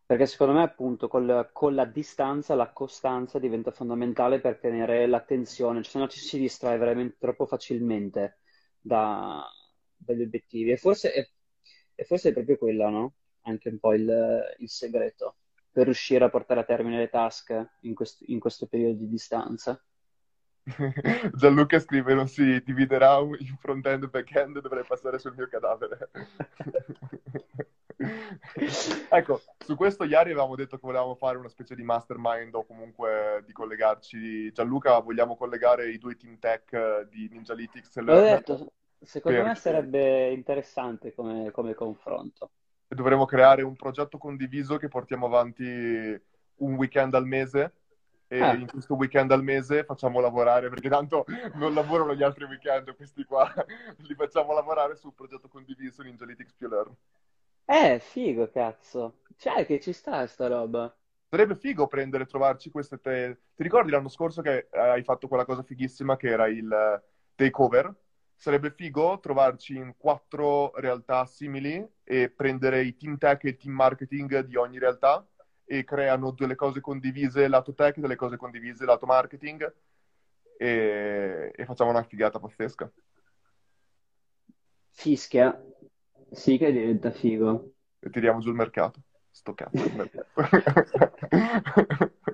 [0.06, 5.82] Perché secondo me, appunto, col- con la distanza, la costanza diventa fondamentale per tenere l'attenzione,
[5.82, 8.38] cioè, se no ci si distrae veramente troppo facilmente
[8.78, 9.42] da-
[9.96, 10.70] dagli obiettivi.
[10.72, 11.12] E forse,
[11.94, 13.14] e forse è proprio quello, no?
[13.42, 15.36] Anche un po' il, il segreto
[15.74, 19.82] per riuscire a portare a termine le task in questo, in questo periodo di distanza.
[21.34, 26.10] Gianluca scrive non si dividerà in front-end e back-end, dovrei passare sul mio cadavere.
[29.10, 33.42] ecco, su questo ieri avevamo detto che volevamo fare una specie di mastermind o comunque
[33.44, 34.52] di collegarci.
[34.52, 37.96] Gianluca, vogliamo collegare i due team tech di Ninjalytics?
[37.96, 38.72] L'ho detto,
[39.04, 39.46] secondo per...
[39.46, 42.50] me sarebbe interessante come, come confronto.
[42.88, 45.64] E dovremmo creare un progetto condiviso che portiamo avanti
[46.56, 47.72] un weekend al mese
[48.26, 48.54] e ah.
[48.54, 53.24] in questo weekend al mese facciamo lavorare, perché tanto non lavorano gli altri weekend, questi
[53.24, 53.52] qua,
[53.98, 56.94] li facciamo lavorare sul progetto condiviso Ninjalytics più Learn.
[57.66, 59.20] Eh, figo, cazzo.
[59.36, 60.94] Cioè, che ci sta sta roba.
[61.28, 63.38] Sarebbe figo prendere, trovarci queste te...
[63.54, 67.02] Ti ricordi l'anno scorso che hai fatto quella cosa fighissima che era il
[67.34, 67.92] takeover?
[68.36, 73.74] Sarebbe figo trovarci in quattro realtà simili e prendere i team tech e il team
[73.74, 75.26] marketing di ogni realtà
[75.64, 79.72] e creano delle cose condivise lato tech, delle cose condivise lato marketing
[80.58, 82.90] e, e facciamo una figata pazzesca.
[84.90, 85.58] Fischia,
[86.30, 87.72] sì che diventa figo.
[87.98, 89.00] E tiriamo giù il mercato.
[89.30, 90.28] Sto cazzo il mercato.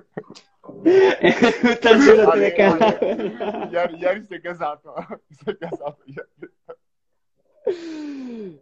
[1.61, 3.67] Tutta giù la telecamera.
[3.69, 4.93] Ieri, ieri sei casato.
[5.29, 6.51] Sei casato ieri.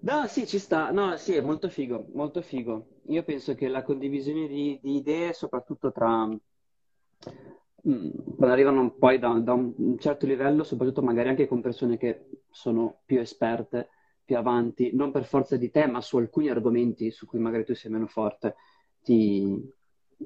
[0.01, 0.91] No, sì, ci sta.
[0.91, 3.01] No, sì, è molto figo, molto figo.
[3.07, 6.25] Io penso che la condivisione di, di idee, soprattutto tra...
[7.87, 12.43] Mm, quando arrivano poi da, da un certo livello, soprattutto magari anche con persone che
[12.49, 13.89] sono più esperte,
[14.25, 17.73] più avanti, non per forza di te, ma su alcuni argomenti su cui magari tu
[17.73, 18.55] sei meno forte,
[19.01, 19.71] ti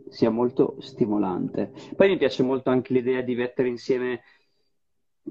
[0.10, 1.72] sia molto stimolante.
[1.96, 4.22] Poi mi piace molto anche l'idea di mettere insieme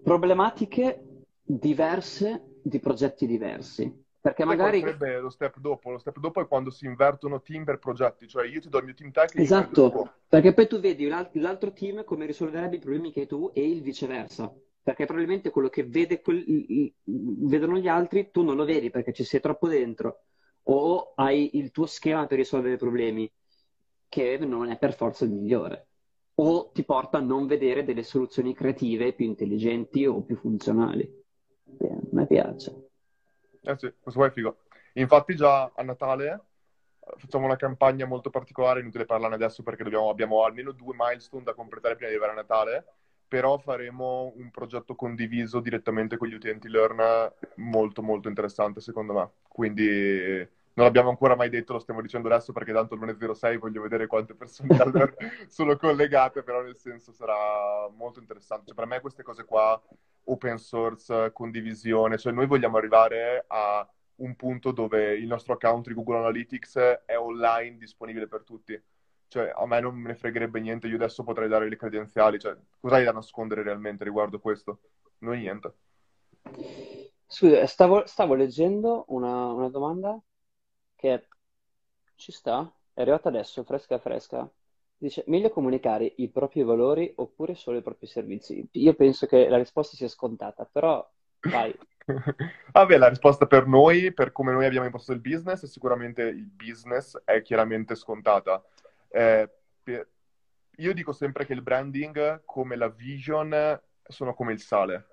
[0.02, 4.00] problematiche diverse di progetti diversi.
[4.20, 4.78] Perché magari...
[4.78, 5.90] sarebbe lo step dopo.
[5.90, 8.28] Lo step dopo è quando si invertono team per progetti.
[8.28, 9.42] Cioè io ti do il mio team tecnico.
[9.42, 13.68] Esatto, perché poi tu vedi l'altro team come risolverebbe i problemi che hai tu e
[13.68, 14.52] il viceversa.
[14.80, 16.44] Perché probabilmente quello che vede quel...
[17.04, 20.22] vedono gli altri tu non lo vedi perché ci sei troppo dentro.
[20.64, 23.28] O hai il tuo schema per risolvere i problemi,
[24.12, 25.86] che non è per forza il migliore.
[26.34, 31.02] O ti porta a non vedere delle soluzioni creative più intelligenti o più funzionali.
[31.80, 32.90] a me piace.
[33.62, 34.58] Eh sì, questo qua è figo.
[34.94, 36.44] Infatti già a Natale
[36.98, 41.44] eh, facciamo una campagna molto particolare, inutile parlarne adesso perché dobbiamo, abbiamo almeno due milestone
[41.44, 42.84] da completare prima di arrivare a Natale,
[43.26, 49.30] però faremo un progetto condiviso direttamente con gli utenti Learn molto molto interessante secondo me.
[49.48, 53.58] Quindi non l'abbiamo ancora mai detto, lo stiamo dicendo adesso perché tanto non è 06,
[53.58, 54.68] voglio vedere quante persone
[55.48, 58.66] sono collegate, però nel senso sarà molto interessante.
[58.66, 59.80] Cioè, per me queste cose qua
[60.24, 65.94] open source, condivisione, cioè noi vogliamo arrivare a un punto dove il nostro account di
[65.94, 68.80] Google Analytics è online, disponibile per tutti.
[69.28, 72.56] Cioè, a me non me ne fregherebbe niente, io adesso potrei dare le credenziali, cioè,
[72.80, 74.80] cosa hai da nascondere realmente riguardo questo?
[75.18, 75.74] Non niente.
[77.26, 80.20] Scusa, stavo, stavo leggendo una, una domanda
[81.02, 81.26] che
[82.14, 84.48] ci sta, è arrivata adesso, fresca fresca.
[84.96, 88.68] Dice, meglio comunicare i propri valori oppure solo i propri servizi?
[88.72, 91.04] Io penso che la risposta sia scontata, però
[91.40, 91.76] vai.
[92.72, 97.20] Vabbè, la risposta per noi, per come noi abbiamo impostato il business, sicuramente il business
[97.24, 98.64] è chiaramente scontata.
[99.08, 99.50] Eh,
[99.82, 100.08] per...
[100.76, 105.06] Io dico sempre che il branding, come la vision, sono come il sale.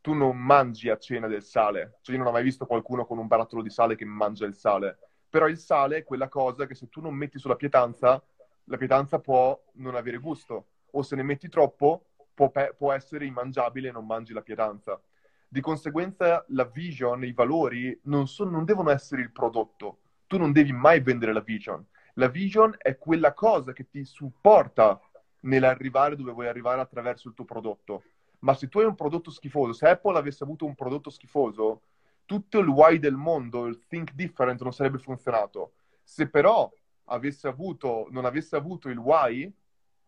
[0.00, 1.98] Tu non mangi a cena del sale.
[2.02, 4.54] Cioè, io non ho mai visto qualcuno con un barattolo di sale che mangia il
[4.54, 4.98] sale.
[5.28, 8.22] Però il sale è quella cosa che se tu non metti sulla pietanza,
[8.64, 13.26] la pietanza può non avere gusto, o se ne metti troppo può, pe- può essere
[13.26, 15.00] immangiabile e non mangi la pietanza.
[15.48, 19.98] Di conseguenza la vision, i valori, non, sono, non devono essere il prodotto.
[20.26, 21.84] Tu non devi mai vendere la vision.
[22.14, 25.00] La vision è quella cosa che ti supporta
[25.40, 28.02] nell'arrivare dove vuoi arrivare attraverso il tuo prodotto.
[28.40, 31.82] Ma se tu hai un prodotto schifoso, se Apple avesse avuto un prodotto schifoso,
[32.28, 35.72] tutto il why del mondo, il think different non sarebbe funzionato.
[36.02, 36.70] Se però
[37.04, 39.50] avesse avuto, non avesse avuto il why,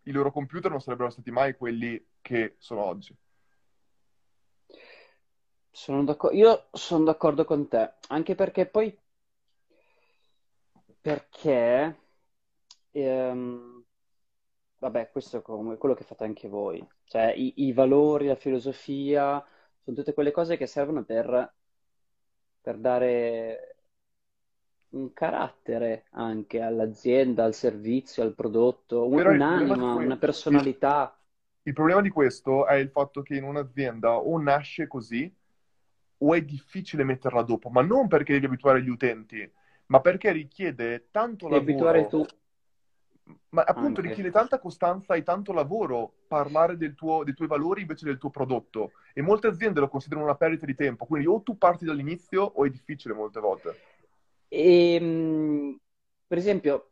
[0.03, 3.17] i loro computer non sarebbero stati mai quelli che sono oggi.
[5.71, 6.37] Sono d'accordo.
[6.37, 8.95] Io sono d'accordo con te, anche perché poi
[11.01, 12.01] perché
[12.91, 13.85] ehm,
[14.77, 16.87] vabbè, questo è come quello che fate anche voi.
[17.05, 19.43] Cioè, i, i valori, la filosofia,
[19.83, 21.55] sono tutte quelle cose che servono per,
[22.61, 23.75] per dare
[24.91, 31.17] un carattere anche all'azienda, al servizio, al prodotto, Però un'anima, una personalità.
[31.63, 35.33] Il problema di questo è il fatto che in un'azienda o nasce così
[36.23, 39.49] o è difficile metterla dopo, ma non perché devi abituare gli utenti,
[39.87, 41.89] ma perché richiede tanto devi lavoro.
[41.89, 42.27] Abituare tu.
[43.51, 44.03] Ma appunto Anche.
[44.03, 48.31] richiede tanta costanza e tanto lavoro parlare del tuo, dei tuoi valori invece del tuo
[48.31, 48.93] prodotto.
[49.13, 51.07] E molte aziende lo considerano una perdita di tempo.
[51.07, 53.75] Quindi o tu parti dall'inizio o è difficile molte volte.
[54.49, 55.79] E, ehm,
[56.27, 56.91] per esempio,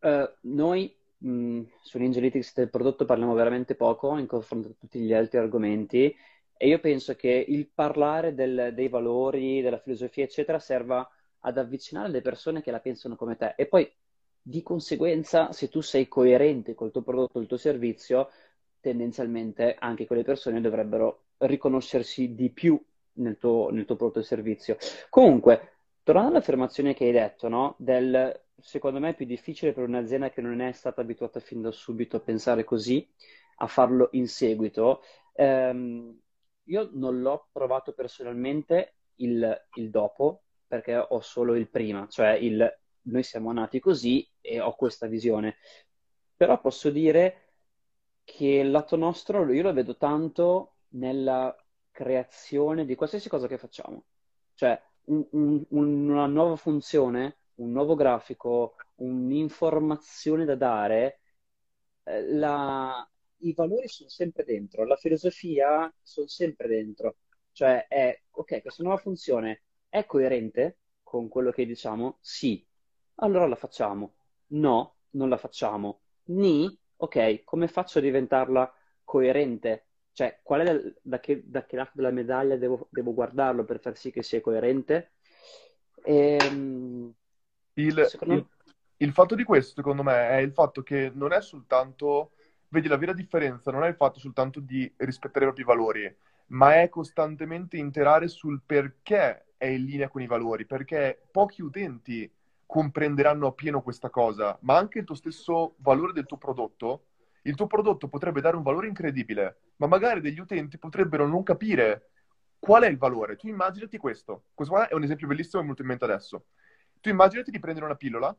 [0.00, 5.12] uh, noi mh, mm, sull'Ingenietics del prodotto parliamo veramente poco in confronto a tutti gli
[5.12, 6.14] altri argomenti
[6.62, 11.08] e io penso che il parlare del, dei valori, della filosofia, eccetera, serva
[11.40, 13.54] ad avvicinare le persone che la pensano come te.
[13.56, 13.90] E poi,
[14.50, 18.28] di conseguenza, se tu sei coerente col tuo prodotto, il tuo servizio,
[18.80, 22.78] tendenzialmente anche quelle persone dovrebbero riconoscersi di più
[23.14, 24.76] nel tuo, nel tuo prodotto e servizio.
[25.08, 27.76] Comunque, Tornando all'affermazione che hai detto, no?
[27.78, 31.70] Del secondo me è più difficile per un'azienda che non è stata abituata fin da
[31.70, 33.06] subito a pensare così,
[33.58, 35.02] a farlo in seguito.
[35.34, 36.18] Ehm,
[36.64, 42.68] io non l'ho provato personalmente il, il, dopo, perché ho solo il prima, cioè il
[43.02, 45.56] noi siamo nati così e ho questa visione.
[46.36, 47.52] Però posso dire
[48.24, 51.54] che il lato nostro io lo vedo tanto nella
[51.90, 54.04] creazione di qualsiasi cosa che facciamo.
[54.54, 61.20] Cioè, un, un, una nuova funzione, un nuovo grafico, un'informazione da dare,
[62.04, 67.16] eh, la, i valori sono sempre dentro, la filosofia sono sempre dentro.
[67.52, 72.18] Cioè è, ok, questa nuova funzione è coerente con quello che diciamo?
[72.20, 72.64] Sì.
[73.22, 74.14] Allora la facciamo.
[74.48, 76.00] No, non la facciamo.
[76.24, 78.72] Ni, ok, come faccio a diventarla
[79.04, 79.86] coerente?
[80.12, 83.96] Cioè, qual è da che, da che lato della medaglia devo, devo, guardarlo per far
[83.96, 85.12] sì che sia coerente?
[86.02, 87.14] E, ehm,
[87.74, 88.34] il, secondo...
[88.34, 88.48] il,
[88.98, 92.32] il fatto di questo, secondo me, è il fatto che non è soltanto,
[92.68, 96.16] vedi, la vera differenza non è il fatto soltanto di rispettare i propri valori,
[96.48, 102.30] ma è costantemente interare sul perché è in linea con i valori, perché pochi utenti
[102.70, 107.06] comprenderanno appieno questa cosa, ma anche il tuo stesso valore del tuo prodotto,
[107.42, 112.10] il tuo prodotto potrebbe dare un valore incredibile, ma magari degli utenti potrebbero non capire
[112.60, 113.34] qual è il valore.
[113.34, 116.04] Tu immaginati questo, questo qua è un esempio bellissimo che mi è venuto in mente
[116.04, 116.44] adesso.
[117.00, 118.36] Tu immaginati di prendere una pillola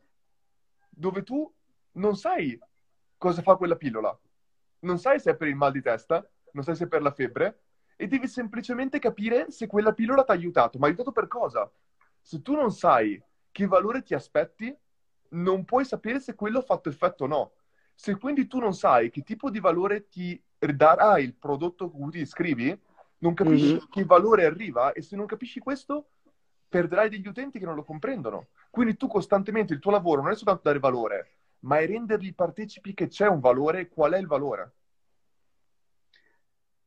[0.87, 1.53] dove tu
[1.95, 2.57] non sai
[3.17, 4.17] cosa fa quella pillola,
[4.79, 7.11] non sai se è per il mal di testa, non sai se è per la
[7.11, 7.63] febbre,
[7.97, 10.79] e devi semplicemente capire se quella pillola ti ha aiutato.
[10.79, 11.69] Ma aiutato per cosa?
[12.21, 13.21] Se tu non sai
[13.51, 14.75] che valore ti aspetti,
[15.29, 17.51] non puoi sapere se quello ha fatto effetto o no.
[17.93, 22.19] Se quindi tu non sai che tipo di valore ti darà il prodotto cui ti
[22.19, 22.79] iscrivi,
[23.19, 23.83] non capisci mm-hmm.
[23.89, 26.09] che valore arriva e se non capisci questo,
[26.67, 28.47] perderai degli utenti che non lo comprendono.
[28.69, 32.93] Quindi tu costantemente il tuo lavoro non è soltanto dare valore, ma è renderli partecipi
[32.93, 34.71] che c'è un valore qual è il valore.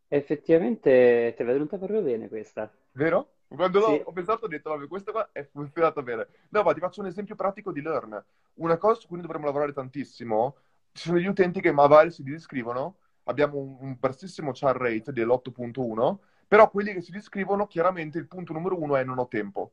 [0.08, 2.72] Effettivamente ti è venuta proprio bene questa.
[2.92, 3.33] Vero?
[3.48, 4.02] Quando sì.
[4.04, 6.26] ho pensato ho detto, vabbè, questa qua è funzionata bene.
[6.50, 8.22] No, ma ti faccio un esempio pratico di Learn.
[8.54, 10.56] Una cosa su cui noi dovremmo lavorare tantissimo,
[10.92, 16.18] ci sono gli utenti che magari si disiscrivono, abbiamo un, un bassissimo char rate dell'8.1,
[16.46, 19.72] però quelli che si disiscrivono, chiaramente il punto numero uno è non ho tempo.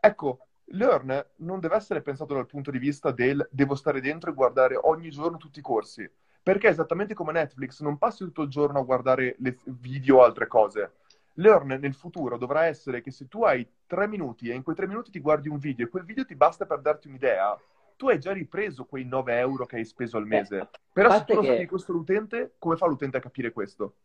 [0.00, 4.34] Ecco, Learn non deve essere pensato dal punto di vista del devo stare dentro e
[4.34, 6.10] guardare ogni giorno tutti i corsi
[6.44, 10.46] perché esattamente come Netflix non passi tutto il giorno a guardare le video o altre
[10.46, 10.92] cose.
[11.34, 14.86] Learn nel futuro dovrà essere che se tu hai tre minuti e in quei tre
[14.86, 17.58] minuti ti guardi un video e quel video ti basta per darti un'idea,
[17.96, 20.58] tu hai già ripreso quei 9 euro che hai speso al mese.
[20.60, 21.66] Eh, Però se tu non che...
[21.66, 23.96] questo l'utente, come fa l'utente a capire questo?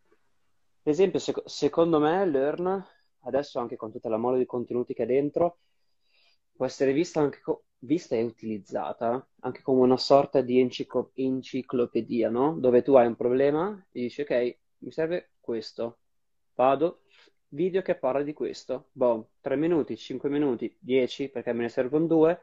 [0.81, 2.83] Per esempio, sec- secondo me Learn,
[3.21, 5.59] adesso anche con tutta la mole di contenuti che è dentro,
[6.53, 12.29] può essere vista anche co- vista e utilizzata anche come una sorta di enciclo- enciclopedia,
[12.29, 12.53] no?
[12.59, 15.99] Dove tu hai un problema e dici, ok, mi serve questo,
[16.55, 17.01] vado,
[17.49, 22.05] video che parla di questo, boom, 3 minuti, 5 minuti, 10 perché me ne servono
[22.05, 22.41] due,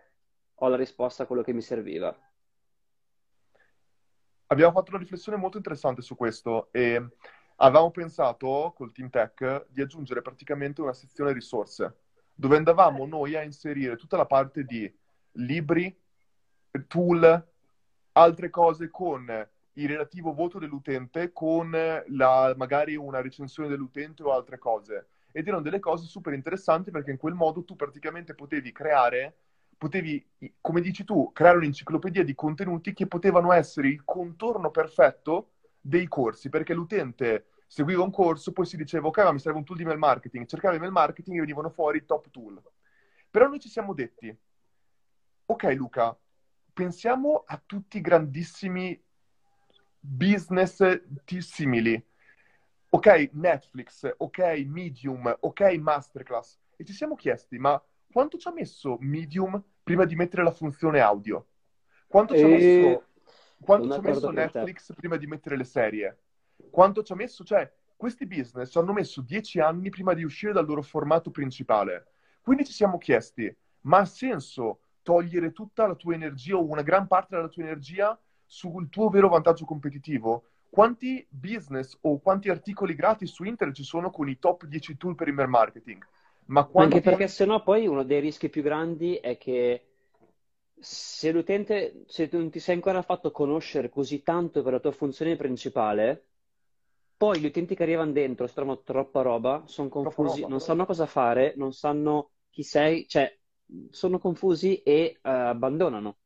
[0.54, 2.16] ho la risposta a quello che mi serviva.
[4.48, 7.04] Abbiamo fatto una riflessione molto interessante su questo e
[7.56, 12.00] avevamo pensato col Team Tech di aggiungere praticamente una sezione risorse
[12.32, 14.92] dove andavamo noi a inserire tutta la parte di
[15.32, 15.98] libri,
[16.86, 17.48] tool,
[18.12, 24.58] altre cose con il relativo voto dell'utente, con la, magari una recensione dell'utente o altre
[24.58, 25.08] cose.
[25.32, 29.36] Ed erano delle cose super interessanti perché in quel modo tu praticamente potevi creare,
[29.76, 30.26] potevi,
[30.60, 36.48] come dici tu, creare un'enciclopedia di contenuti che potevano essere il contorno perfetto dei corsi,
[36.48, 39.84] perché l'utente seguiva un corso, poi si diceva, ok, ma mi serve un tool di
[39.84, 42.62] mail marketing, cercava il mail marketing e venivano fuori i top tool.
[43.30, 44.34] Però noi ci siamo detti,
[45.44, 46.18] ok Luca,
[46.72, 48.98] pensiamo a tutti i grandissimi
[50.06, 50.82] business
[51.38, 52.02] simili.
[52.90, 56.58] Ok, Netflix, ok, Medium, ok, Masterclass.
[56.76, 61.00] E ci siamo chiesti, ma quanto ci ha messo Medium prima di mettere la funzione
[61.00, 61.48] audio?
[62.06, 63.04] Quanto ci ha messo,
[63.60, 66.18] quanto ci ha messo Netflix prima di mettere le serie?
[66.70, 67.44] Quanto ci ha messo?
[67.44, 72.06] Cioè, questi business hanno messo dieci anni prima di uscire dal loro formato principale.
[72.40, 77.06] Quindi ci siamo chiesti, ma ha senso togliere tutta la tua energia o una gran
[77.06, 80.44] parte della tua energia sul tuo vero vantaggio competitivo.
[80.68, 85.14] Quanti business o quanti articoli gratis su internet ci sono con i top 10 tool
[85.14, 86.06] per email marketing?
[86.46, 86.94] Ma quanti...
[86.94, 89.86] Anche perché sennò poi uno dei rischi più grandi è che
[90.78, 95.36] se l'utente, se non ti sei ancora fatto conoscere così tanto per la tua funzione
[95.36, 96.26] principale,
[97.16, 101.06] poi gli utenti che arrivano dentro trovano troppa roba, sono confusi, roba, non sanno cosa
[101.06, 103.34] fare, non sanno chi sei, cioè
[103.90, 106.18] sono confusi e uh, abbandonano.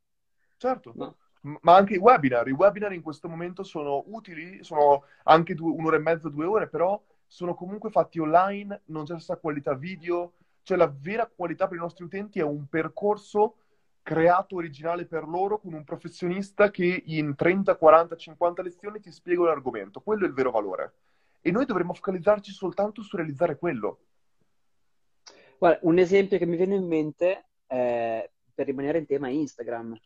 [0.57, 1.17] Certo, no?
[1.43, 2.49] Ma anche i webinar.
[2.49, 6.69] I webinar in questo momento sono utili, sono anche due, un'ora e mezza, due ore,
[6.69, 10.35] però sono comunque fatti online, non c'è stessa qualità video.
[10.63, 13.57] Cioè la vera qualità per i nostri utenti è un percorso
[14.03, 19.45] creato originale per loro con un professionista che in 30, 40, 50 lezioni ti spiega
[19.45, 20.01] l'argomento.
[20.01, 20.95] Quello è il vero valore.
[21.41, 24.01] E noi dovremmo focalizzarci soltanto su realizzare quello.
[25.59, 29.99] Guarda, un esempio che mi viene in mente è, per rimanere in tema Instagram,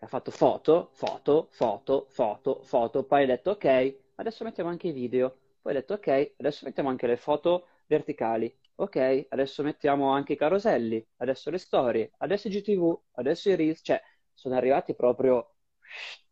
[0.00, 4.92] ha fatto foto, foto, foto, foto, foto, poi ha detto ok, adesso mettiamo anche i
[4.92, 10.34] video, poi ha detto ok, adesso mettiamo anche le foto verticali, ok, adesso mettiamo anche
[10.34, 14.00] i caroselli, adesso le storie, adesso i GTV, adesso i Reels, cioè
[14.32, 15.54] sono arrivati proprio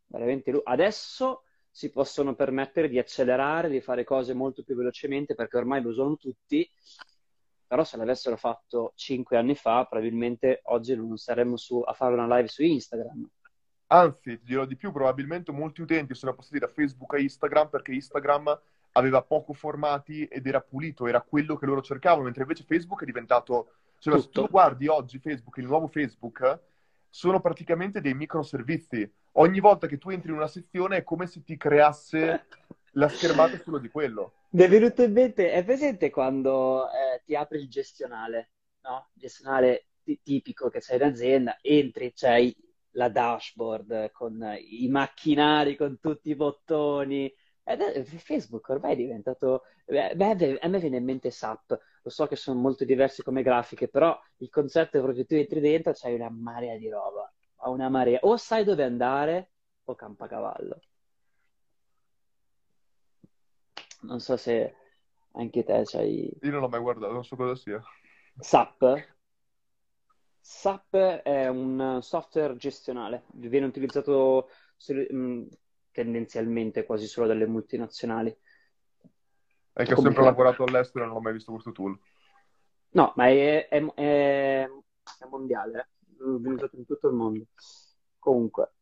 [0.06, 0.60] veramente...
[0.62, 5.90] Adesso si possono permettere di accelerare, di fare cose molto più velocemente perché ormai lo
[5.90, 6.70] usano tutti,
[7.66, 12.34] però se l'avessero fatto cinque anni fa, probabilmente oggi non saremmo su, a fare una
[12.36, 13.28] live su Instagram.
[13.88, 17.92] Anzi, ti dirò di più, probabilmente molti utenti sono passati da Facebook a Instagram perché
[17.92, 18.60] Instagram
[18.92, 23.06] aveva poco formati ed era pulito, era quello che loro cercavano, mentre invece Facebook è
[23.06, 23.72] diventato...
[23.98, 26.60] Cioè, se tu guardi oggi Facebook, il nuovo Facebook,
[27.08, 29.10] sono praticamente dei microservizi.
[29.32, 32.46] Ogni volta che tu entri in una sezione è come se ti creasse
[32.92, 34.34] la schermata solo di quello.
[34.50, 38.50] Mi è venuto in mente, è presente quando eh, ti apri il gestionale,
[38.82, 39.08] no?
[39.14, 39.86] Il gestionale
[40.22, 42.54] tipico che c'è in azienda, entri, c'hai
[42.96, 47.32] la dashboard con i macchinari, con tutti i bottoni.
[47.64, 49.62] Facebook ormai è diventato...
[49.84, 53.88] Beh, a me viene in mente SAP, lo so che sono molto diversi come grafiche,
[53.88, 57.32] però il concetto è proprio tu entri dentro, c'hai una marea di roba,
[57.68, 58.18] una marea.
[58.22, 59.50] O sai dove andare
[59.84, 60.80] o campacavallo.
[64.02, 64.74] Non so se
[65.32, 66.30] anche te c'hai...
[66.42, 67.80] Io non l'ho mai guardato, non so cosa sia.
[68.38, 69.15] SAP?
[70.48, 74.48] SAP è un software gestionale, viene utilizzato
[75.12, 75.44] mm,
[75.90, 78.34] tendenzialmente quasi solo dalle multinazionali.
[79.72, 81.98] È che ho sempre lavorato all'estero e non ho mai visto questo tool.
[82.90, 84.68] No, ma è, è, è,
[85.18, 87.46] è mondiale, è utilizzato in tutto il mondo.
[88.20, 88.72] Comunque.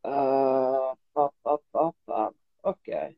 [0.00, 3.16] Uh, pa, pa, pa, ok.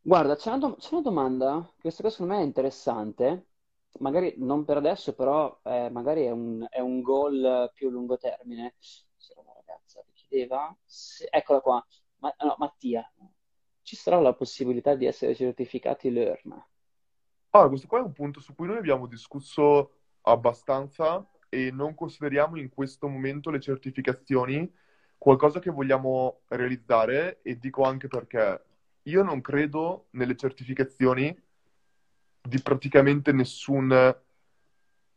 [0.00, 3.49] Guarda, c'è una, do- c'è una domanda, questa cosa secondo me è interessante,
[3.98, 8.16] magari non per adesso, però eh, magari è un, è un goal più a lungo
[8.18, 8.74] termine.
[9.18, 10.48] C'era una ragazza che
[10.84, 11.86] se- eccola qua,
[12.18, 13.10] Ma- no, Mattia,
[13.82, 16.64] ci sarà la possibilità di essere certificati Learn?
[17.52, 19.90] Ah, questo qua è un punto su cui noi abbiamo discusso
[20.22, 24.72] abbastanza e non consideriamo in questo momento le certificazioni
[25.18, 28.64] qualcosa che vogliamo realizzare e dico anche perché
[29.02, 31.36] io non credo nelle certificazioni
[32.50, 34.16] di praticamente nessun...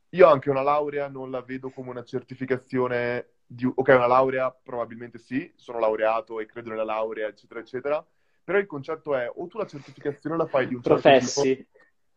[0.09, 3.65] Io anche una laurea non la vedo come una certificazione di...
[3.65, 8.05] Ok, una laurea probabilmente sì, sono laureato e credo nella laurea, eccetera, eccetera,
[8.43, 11.55] però il concetto è o tu la certificazione la fai di un certo Professi.
[11.55, 11.69] tipo...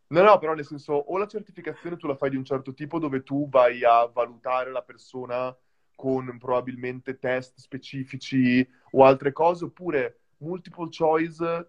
[0.09, 2.99] No, no, però nel senso, o la certificazione tu la fai di un certo tipo
[2.99, 5.57] dove tu vai a valutare la persona
[5.97, 11.69] con probabilmente test specifici o altre cose, oppure multiple choice,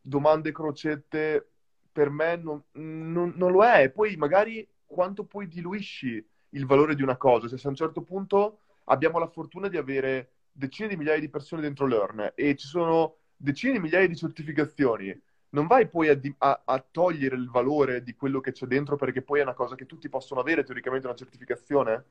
[0.00, 1.50] domande crocette,
[1.96, 3.88] per me non, non, non lo è.
[3.88, 7.48] Poi magari quanto poi diluisci il valore di una cosa.
[7.48, 11.62] Se a un certo punto abbiamo la fortuna di avere decine di migliaia di persone
[11.62, 15.18] dentro Learn e ci sono decine di migliaia di certificazioni,
[15.50, 19.22] non vai poi a, a, a, togliere il valore di quello che c'è dentro perché
[19.22, 22.04] poi è una cosa che tutti possono avere teoricamente una certificazione?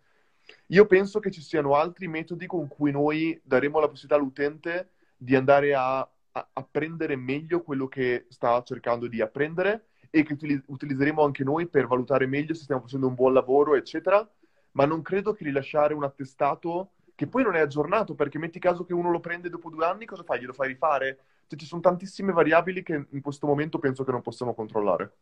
[0.67, 5.35] Io penso che ci siano altri metodi con cui noi daremo la possibilità all'utente di
[5.35, 6.09] andare a,
[6.53, 12.25] apprendere meglio quello che sta cercando di apprendere e che utilizzeremo anche noi per valutare
[12.25, 14.27] meglio se stiamo facendo un buon lavoro, eccetera.
[14.71, 18.83] Ma non credo che rilasciare un attestato che poi non è aggiornato, perché metti caso
[18.83, 20.39] che uno lo prende dopo due anni, cosa fai?
[20.39, 21.19] Glielo fai rifare?
[21.47, 25.13] Cioè, ci sono tantissime variabili che in questo momento penso che non possiamo controllare.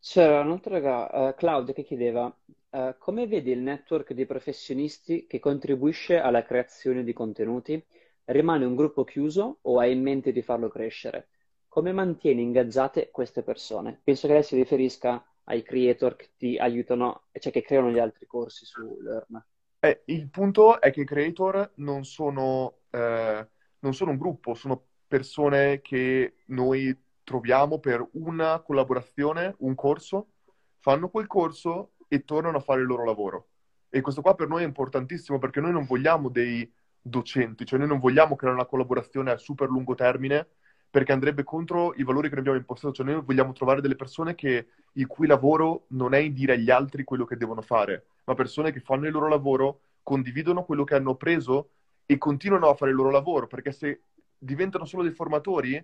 [0.00, 2.34] C'era un'altra raga, uh, Claudia, che chiedeva
[2.70, 7.84] uh, come vedi il network di professionisti che contribuisce alla creazione di contenuti?
[8.30, 11.30] Rimane un gruppo chiuso o hai in mente di farlo crescere?
[11.66, 14.00] Come mantieni ingaggiate queste persone?
[14.04, 18.26] Penso che lei si riferisca ai creator che ti aiutano, cioè che creano gli altri
[18.26, 19.44] corsi su Learn.
[19.80, 23.48] Eh, il punto è che i creator non sono, eh,
[23.80, 30.34] non sono un gruppo, sono persone che noi troviamo per una collaborazione, un corso,
[30.78, 33.48] fanno quel corso e tornano a fare il loro lavoro.
[33.88, 37.88] E questo qua per noi è importantissimo perché noi non vogliamo dei docenti, cioè noi
[37.88, 40.46] non vogliamo creare una collaborazione a super lungo termine
[40.90, 44.34] perché andrebbe contro i valori che noi abbiamo impostato, cioè noi vogliamo trovare delle persone
[44.34, 48.72] che, il cui lavoro non è dire agli altri quello che devono fare, ma persone
[48.72, 51.70] che fanno il loro lavoro, condividono quello che hanno preso
[52.06, 54.02] e continuano a fare il loro lavoro, perché se
[54.36, 55.82] diventano solo dei formatori,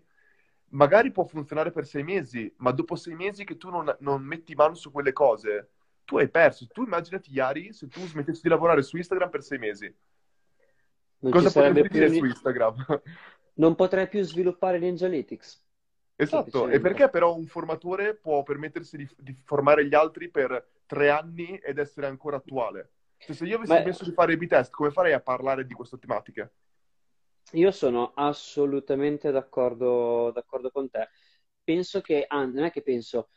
[0.70, 4.54] magari può funzionare per sei mesi, ma dopo sei mesi che tu non, non metti
[4.56, 5.70] mano su quelle cose,
[6.04, 6.66] tu hai perso.
[6.66, 9.94] Tu immaginati, Yari, se tu smettessi di lavorare su Instagram per sei mesi.
[11.26, 12.84] Non Cosa potresti dire su Instagram?
[13.54, 15.64] non potrei più sviluppare Ninjalytics.
[16.14, 21.10] Esatto, e perché però un formatore può permettersi di, di, formare gli altri per tre
[21.10, 22.92] anni ed essere ancora attuale?
[23.18, 25.74] Cioè, se io avessi Beh, smesso di fare i test, come farei a parlare di
[25.74, 26.52] queste tematiche?
[27.52, 31.08] Io sono assolutamente d'accordo, d'accordo con te.
[31.62, 33.30] Penso che, ah, non è che penso,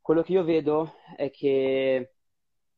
[0.00, 2.13] quello che io vedo è che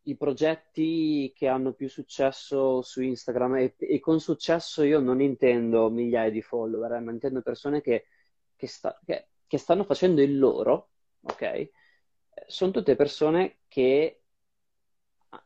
[0.07, 5.90] i progetti che hanno più successo su Instagram e, e con successo io non intendo
[5.90, 8.07] migliaia di follower, eh, ma intendo persone che,
[8.54, 10.90] che, sta, che, che stanno facendo il loro,
[11.22, 11.70] ok?
[12.46, 14.22] Sono tutte persone che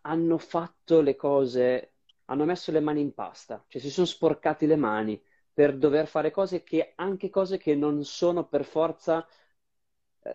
[0.02, 1.94] hanno fatto le cose,
[2.26, 5.20] hanno messo le mani in pasta, cioè si sono sporcati le mani
[5.52, 9.30] per dover fare cose che, anche cose che non sono per forza eh,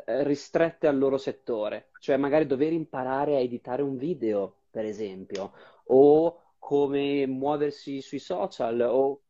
[0.06, 5.54] ristrette al loro settore, cioè magari dover imparare a editare un video, per esempio,
[5.86, 9.22] o come muoversi sui social, o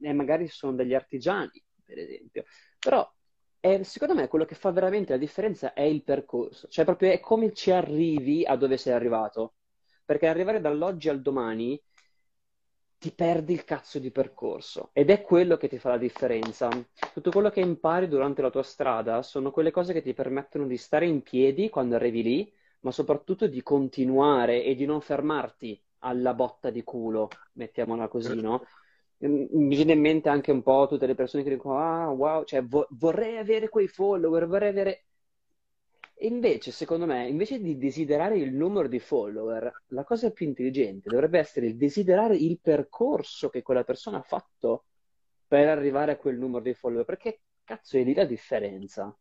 [0.00, 2.44] e magari sono degli artigiani, per esempio.
[2.78, 3.06] Però
[3.60, 7.20] è, secondo me quello che fa veramente la differenza è il percorso, cioè proprio è
[7.20, 9.54] come ci arrivi a dove sei arrivato.
[10.04, 11.80] Perché arrivare dall'oggi al domani
[12.98, 16.68] ti perdi il cazzo di percorso ed è quello che ti fa la differenza.
[17.12, 20.76] Tutto quello che impari durante la tua strada sono quelle cose che ti permettono di
[20.76, 26.34] stare in piedi quando arrivi lì, ma soprattutto di continuare e di non fermarti alla
[26.34, 28.64] botta di culo, mettiamola così, no?
[29.18, 32.62] Mi viene in mente anche un po' tutte le persone che dicono, ah, wow, cioè
[32.64, 35.06] vo- vorrei avere quei follower, vorrei avere...
[36.20, 41.38] Invece, secondo me, invece di desiderare il numero di follower, la cosa più intelligente dovrebbe
[41.38, 44.86] essere il desiderare il percorso che quella persona ha fatto
[45.46, 49.16] per arrivare a quel numero di follower, perché cazzo è lì la differenza.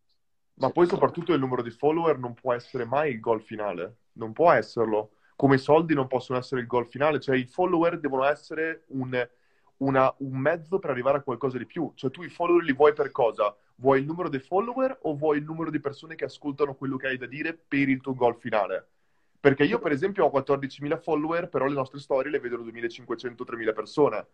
[0.56, 4.34] Ma poi soprattutto il numero di follower non può essere mai il goal finale, non
[4.34, 5.12] può esserlo.
[5.36, 9.30] Come i soldi non possono essere il goal finale, cioè i follower devono essere un,
[9.78, 11.92] una, un mezzo per arrivare a qualcosa di più.
[11.94, 13.56] Cioè tu i follower li vuoi per cosa?
[13.80, 17.08] Vuoi il numero dei follower o vuoi il numero di persone che ascoltano quello che
[17.08, 18.88] hai da dire per il tuo goal finale?
[19.40, 24.28] Perché io, per esempio, ho 14.000 follower, però le nostre storie le vedono 2.500-3.000 persone.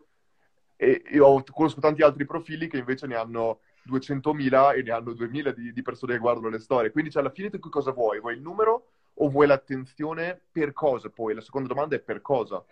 [0.78, 5.54] E io conosco tanti altri profili che invece ne hanno 200.000 e ne hanno 2.000
[5.54, 6.92] di, di persone che guardano le storie.
[6.92, 8.22] Quindi, cioè, alla fine, tu cosa vuoi?
[8.22, 11.10] Vuoi il numero o vuoi l'attenzione per cosa?
[11.10, 12.64] Poi la seconda domanda è per cosa?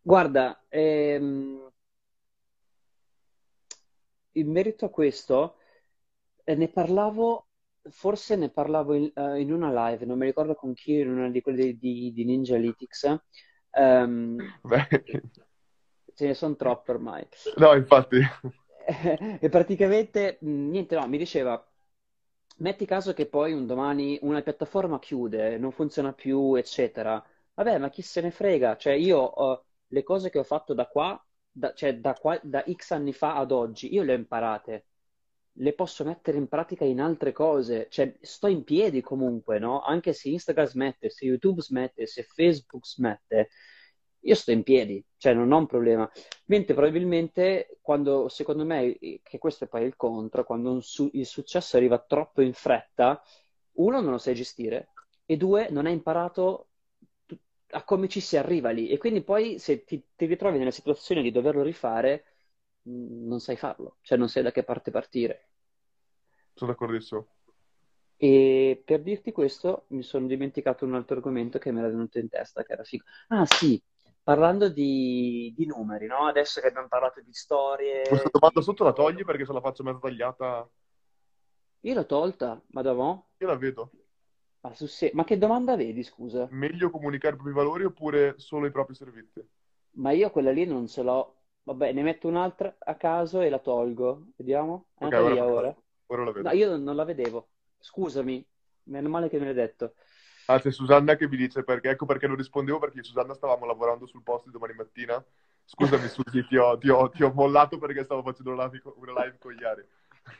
[0.00, 1.70] Guarda, ehm...
[4.32, 5.56] in merito a questo,
[6.54, 7.48] ne parlavo,
[7.90, 11.30] forse ne parlavo in, uh, in, una live, non mi ricordo con chi, in una
[11.30, 13.20] di quelle di, di Ninja Analytics.
[13.72, 14.38] Um,
[16.14, 17.26] ce ne sono troppe ormai.
[17.56, 18.18] No, infatti.
[19.40, 21.62] e praticamente, niente, no, mi diceva,
[22.58, 27.22] metti caso che poi un domani una piattaforma chiude, non funziona più, eccetera.
[27.54, 28.76] Vabbè, ma chi se ne frega?
[28.76, 32.64] Cioè, io uh, le cose che ho fatto da qua, da, cioè da, qua, da
[32.70, 34.86] X anni fa ad oggi, io le ho imparate
[35.60, 39.82] le posso mettere in pratica in altre cose, cioè sto in piedi comunque, no?
[39.82, 43.50] Anche se Instagram smette, se YouTube smette, se Facebook smette,
[44.20, 46.10] io sto in piedi, cioè non ho un problema.
[46.46, 51.76] Mentre probabilmente quando, secondo me, che questo è poi il contro, quando su- il successo
[51.76, 53.22] arriva troppo in fretta,
[53.74, 54.90] uno non lo sai gestire
[55.24, 56.68] e due non hai imparato
[57.70, 61.22] a come ci si arriva lì e quindi poi se ti, ti ritrovi nella situazione
[61.22, 62.24] di doverlo rifare
[62.88, 65.48] non sai farlo, cioè non sai da che parte partire.
[66.54, 67.28] Sono d'accordissimo.
[68.16, 72.28] E per dirti questo, mi sono dimenticato un altro argomento che mi era venuto in
[72.28, 73.04] testa, che era figo.
[73.28, 73.80] Ah, sì,
[74.22, 76.26] parlando di, di numeri, no?
[76.26, 78.02] Adesso che abbiamo parlato di storie.
[78.08, 80.68] Questa domanda sotto la togli perché se la faccio mezza tagliata.
[81.82, 83.28] Io l'ho tolta, ma da mo?
[83.38, 83.92] Io la vedo.
[84.60, 85.12] Ma, se...
[85.14, 86.48] ma che domanda vedi, scusa?
[86.50, 89.46] Meglio comunicare i propri valori oppure solo i propri servizi?
[89.92, 91.37] Ma io quella lì non ce l'ho
[91.68, 94.28] Vabbè, ne metto un'altra a caso e la tolgo.
[94.36, 94.86] Vediamo.
[94.96, 95.76] È okay, ora, ora.
[96.06, 96.48] ora la vedo.
[96.48, 97.48] No, io non la vedevo.
[97.78, 98.42] Scusami,
[98.84, 99.92] meno male che me l'hai detto.
[100.46, 104.06] Ah, c'è Susanna che mi dice perché, ecco perché non rispondevo, perché Susanna stavamo lavorando
[104.06, 105.22] sul post di domani mattina.
[105.66, 109.24] Scusami, Susi, ti ho, ti, ho, ti ho mollato perché stavo facendo una live, una
[109.24, 109.86] live con Iari.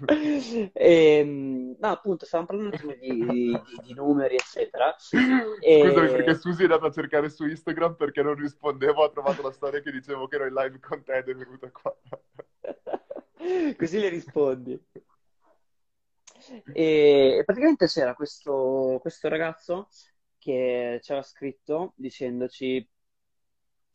[0.07, 4.95] E, ehm, no, appunto, stavamo parlando di, di, di, numeri, eccetera.
[5.61, 5.82] E...
[5.84, 9.53] Scusami, perché Susi è andata a cercare su Instagram perché non rispondevo, ha trovato la
[9.53, 11.97] storia che dicevo che ero in live con te ed è venuta qua.
[13.76, 14.86] Così le rispondi.
[16.72, 19.89] E praticamente c'era questo, questo ragazzo
[20.39, 22.89] che ci aveva scritto dicendoci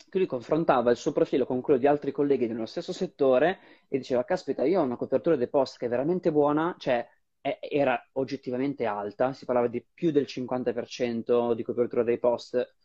[0.09, 3.97] che lui confrontava il suo profilo con quello di altri colleghi nello stesso settore e
[3.97, 7.07] diceva, caspita, io ho una copertura dei post che è veramente buona, cioè
[7.41, 12.75] è, era oggettivamente alta, si parlava di più del 50% di copertura dei post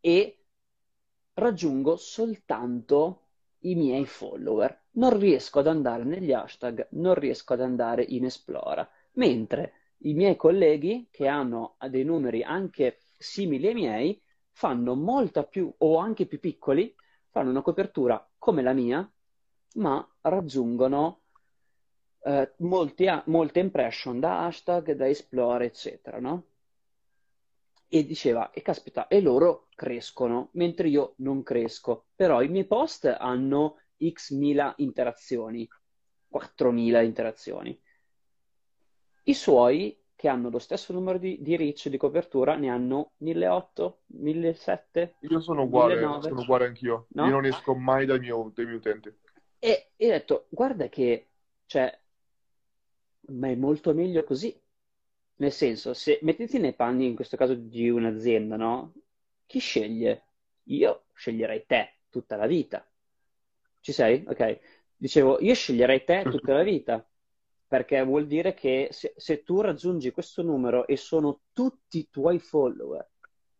[0.00, 0.44] e
[1.34, 3.28] raggiungo soltanto
[3.60, 4.86] i miei follower.
[4.92, 8.88] Non riesco ad andare negli hashtag, non riesco ad andare in Esplora.
[9.12, 14.22] Mentre i miei colleghi, che hanno dei numeri anche simili ai miei,
[14.52, 16.94] fanno molta più, o anche più piccoli,
[17.30, 19.10] fanno una copertura come la mia,
[19.74, 21.22] ma raggiungono
[22.24, 26.46] eh, molti, molte impression da hashtag, da explore, eccetera, no?
[27.94, 32.06] e diceva, e caspita, e loro crescono, mentre io non cresco.
[32.16, 35.68] Però i miei post hanno x mila interazioni,
[36.32, 37.78] 4.000 interazioni.
[39.24, 44.02] I suoi, che hanno lo stesso numero di, di reach, di copertura, ne hanno 1.800,
[44.06, 45.14] 1.700?
[45.28, 46.28] Io sono uguale, 1.900.
[46.28, 47.06] sono uguale anch'io.
[47.08, 47.26] No?
[47.26, 49.12] Io non esco mai dai, mio- dai miei utenti.
[49.58, 51.26] E io ho detto, guarda che,
[51.66, 51.98] cioè,
[53.30, 54.56] ma è molto meglio così.
[55.38, 58.92] Nel senso, se mettiti nei panni, in questo caso, di un'azienda, no?
[59.44, 60.22] Chi sceglie?
[60.66, 62.88] Io sceglierei te tutta la vita.
[63.80, 64.22] Ci sei?
[64.24, 64.60] Ok.
[64.96, 67.04] Dicevo, io sceglierei te tutta la vita,
[67.72, 72.38] perché vuol dire che se, se tu raggiungi questo numero e sono tutti i tuoi
[72.38, 73.08] follower,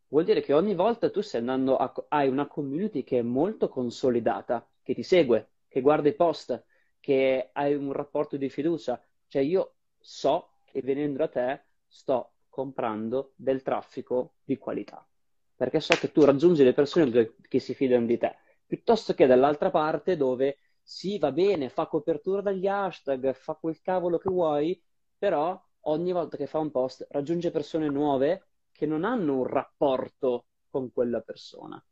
[0.08, 3.70] vuol dire che ogni volta tu stai andando a, hai una community che è molto
[3.70, 6.62] consolidata, che ti segue, che guarda i post,
[7.00, 9.02] che hai un rapporto di fiducia.
[9.28, 15.08] Cioè io so che venendo da te sto comprando del traffico di qualità,
[15.56, 18.36] perché so che tu raggiungi le persone che si fidano di te,
[18.66, 24.18] piuttosto che dall'altra parte dove sì, va bene, fa copertura dagli hashtag, fa quel cavolo
[24.18, 24.80] che vuoi,
[25.16, 30.46] però ogni volta che fa un post raggiunge persone nuove che non hanno un rapporto
[30.68, 31.82] con quella persona.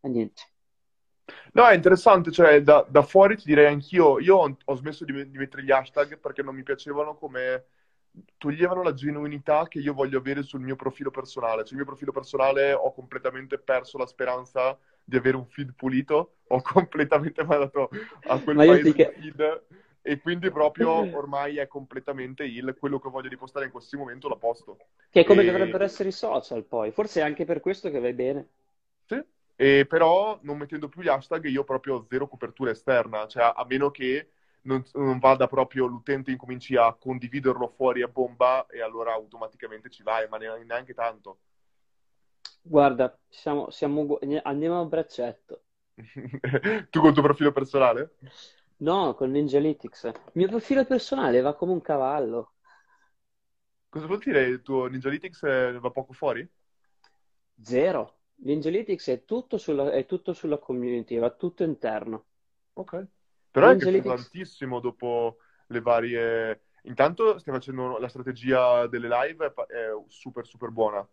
[0.00, 0.42] E niente.
[1.52, 5.28] No, è interessante, cioè da, da fuori ti direi anch'io, io ho, ho smesso di,
[5.30, 7.66] di mettere gli hashtag perché non mi piacevano come
[8.36, 11.66] toglievano la genuinità che io voglio avere sul mio profilo personale.
[11.66, 16.60] Sul mio profilo personale ho completamente perso la speranza di avere un feed pulito, ho
[16.62, 17.90] completamente mandato
[18.24, 19.64] a quel Ma paese che- feed
[20.02, 24.38] e quindi proprio ormai è completamente il quello che voglio ripostare in questo momento lo
[24.38, 24.82] posto.
[25.10, 26.92] Che è come E- dovrebbero essere i social, poi.
[26.92, 28.48] Forse è anche per questo che vai bene.
[29.04, 29.22] Sì,
[29.56, 33.64] e però non mettendo più gli hashtag io proprio ho zero copertura esterna, cioè a
[33.68, 34.30] meno che
[34.62, 40.02] non, non vada proprio l'utente incominci a condividerlo fuori a bomba e allora automaticamente ci
[40.02, 41.38] vai, ma ne- neanche tanto.
[42.68, 45.62] Guarda, siamo, siamo andiamo a braccetto.
[46.90, 48.16] Tu col tuo profilo personale?
[48.78, 50.04] No, con Ninjalytics.
[50.04, 52.52] Il mio profilo personale va come un cavallo.
[53.88, 56.46] Cosa vuol dire il tuo Ninjalytics eh, va poco fuori?
[57.62, 58.14] Zero.
[58.38, 62.26] Ninjalytics è tutto sulla, è tutto sulla community, va tutto interno.
[62.74, 63.06] Ok.
[63.50, 65.38] Però è cresciuto tantissimo dopo
[65.68, 66.60] le varie...
[66.82, 71.06] Intanto stai facendo la strategia delle live, è super super buona.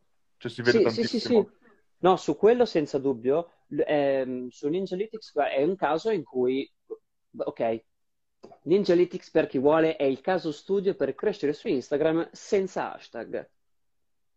[0.44, 1.50] Cioè si vede Sì, sì, sì, tantissimo.
[1.60, 1.68] sì.
[2.00, 3.52] No, su quello senza dubbio.
[3.70, 6.70] Ehm, su Ninjalytics è un caso in cui,
[7.38, 7.84] ok,
[8.64, 13.50] Ninjalytics per chi vuole è il caso studio per crescere su Instagram senza hashtag,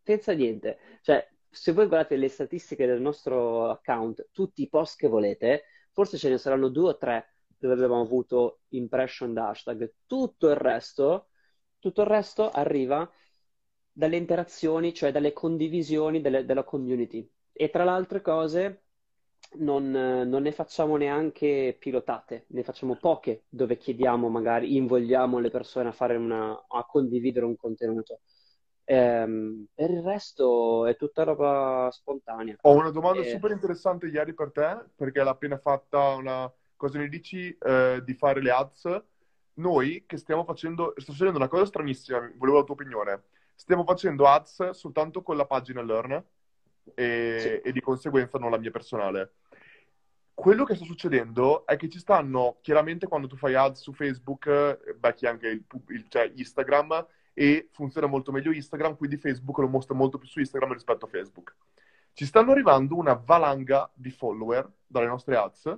[0.05, 0.79] senza niente.
[1.03, 6.19] Cioè, se voi guardate le statistiche del nostro account, tutti i post che volete, forse
[6.19, 9.93] ce ne saranno due o tre dove abbiamo avuto impression da hashtag.
[10.07, 11.31] Tutto il resto,
[11.81, 13.11] tutto il resto arriva
[13.97, 17.27] dalle interazioni, cioè dalle condivisioni delle- della community.
[17.53, 18.83] E tra le altre cose,
[19.59, 25.89] non, non ne facciamo neanche pilotate, ne facciamo poche dove chiediamo, magari invogliamo le persone
[25.89, 28.21] a fare una, a condividere un contenuto.
[28.85, 32.57] Ehm, per il resto è tutta roba spontanea.
[32.63, 36.53] Ho una domanda Eh, super interessante ieri per te, perché l'ha appena fatta una...
[36.77, 39.03] Cosa ne dici eh, di fare le ads?
[39.55, 40.93] Noi che stiamo facendo...
[40.97, 43.23] Sto facendo una cosa stranissima, volevo la tua opinione.
[43.57, 46.23] Stiamo facendo ads soltanto con la pagina Learn
[46.85, 46.93] sì.
[46.95, 49.33] e, e di conseguenza non la mia personale.
[50.35, 54.47] Quello che sta succedendo è che ci stanno, chiaramente quando tu fai ads su Facebook,
[54.47, 59.69] eh, becchi anche il, il- cioè Instagram e funziona molto meglio Instagram, quindi Facebook lo
[59.69, 61.57] mostra molto più su Instagram rispetto a Facebook.
[62.13, 65.75] Ci stanno arrivando una valanga di follower dalle nostre ads,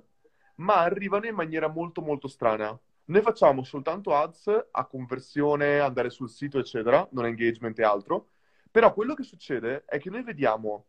[0.57, 2.77] ma arrivano in maniera molto molto strana.
[3.09, 8.29] Noi facciamo soltanto ads a conversione, andare sul sito, eccetera, non engagement e altro.
[8.71, 10.87] Però quello che succede è che noi vediamo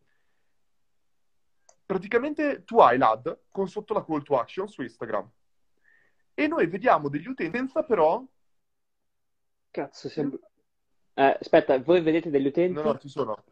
[1.90, 5.28] praticamente tu hai l'ad con sotto la call to action su Instagram
[6.34, 8.24] e noi vediamo degli utenti senza però
[9.72, 10.38] Cazzo, sembra...
[11.14, 12.98] Eh, aspetta, voi vedete degli no no utenti?
[13.00, 13.42] ci sono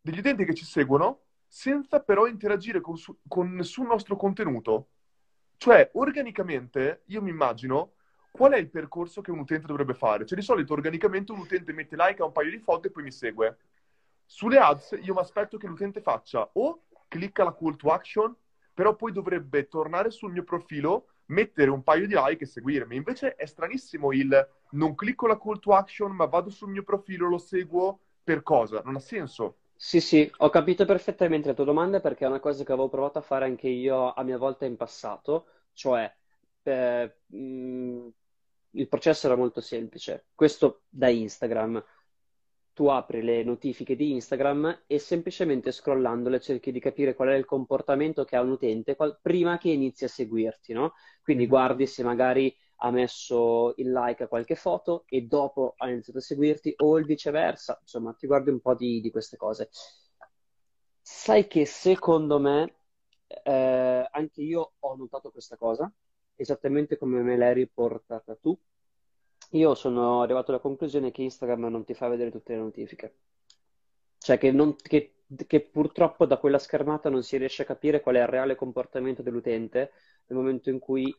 [0.00, 4.88] degli utenti che ci seguono senza però interagire con, su- con nessun nostro contenuto
[5.62, 7.92] cioè organicamente io mi immagino
[8.32, 11.72] qual è il percorso che un utente dovrebbe fare cioè di solito organicamente un utente
[11.72, 13.58] mette like a un paio di foto e poi mi segue
[14.26, 18.34] Sulle ads io mi aspetto che l'utente faccia o clicca la call to action,
[18.74, 22.96] però poi dovrebbe tornare sul mio profilo, mettere un paio di like e seguirmi.
[22.96, 24.32] Invece è stranissimo il
[24.70, 28.80] non clicco la call to action, ma vado sul mio profilo, lo seguo per cosa?
[28.84, 29.58] Non ha senso.
[29.84, 33.18] Sì, sì, ho capito perfettamente la tua domanda perché è una cosa che avevo provato
[33.18, 36.10] a fare anche io a mia volta in passato, cioè
[36.62, 38.08] eh, mh,
[38.70, 40.26] il processo era molto semplice.
[40.34, 41.84] Questo da Instagram.
[42.74, 47.44] tu apri le notifiche di Instagram e semplicemente scrollandole cerchi di capire qual è il
[47.46, 50.94] comportamento che ha un utente qual- prima che inizi a seguirti, no?
[51.22, 52.54] Quindi guardi se magari
[52.84, 57.04] ha messo il like a qualche foto e dopo ha iniziato a seguirti o il
[57.04, 59.70] viceversa, insomma, ti guardi un po' di, di queste cose.
[61.00, 62.74] Sai che secondo me,
[63.44, 65.92] eh, anche io ho notato questa cosa,
[66.34, 68.58] esattamente come me l'hai riportata tu.
[69.50, 73.16] Io sono arrivato alla conclusione che Instagram non ti fa vedere tutte le notifiche.
[74.18, 78.16] Cioè che, non, che, che purtroppo da quella schermata non si riesce a capire qual
[78.16, 79.92] è il reale comportamento dell'utente
[80.26, 81.14] nel momento in cui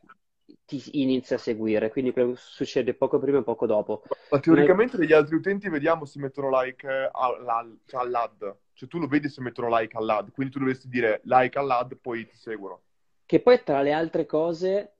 [0.65, 4.03] ti inizia a seguire, quindi succede poco prima e poco dopo.
[4.29, 9.07] Ma teoricamente degli altri utenti vediamo se mettono like all'ad, cioè all'ad, cioè tu lo
[9.07, 12.81] vedi se mettono like all'ad, quindi tu dovresti dire like all'ad, poi ti seguono.
[13.25, 14.95] Che poi tra le altre cose,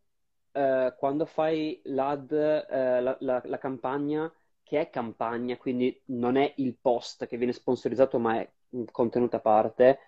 [0.52, 4.32] eh, quando fai l'ad, eh, la, la, la campagna,
[4.64, 9.36] che è campagna, quindi non è il post che viene sponsorizzato, ma è un contenuto
[9.36, 10.00] a parte,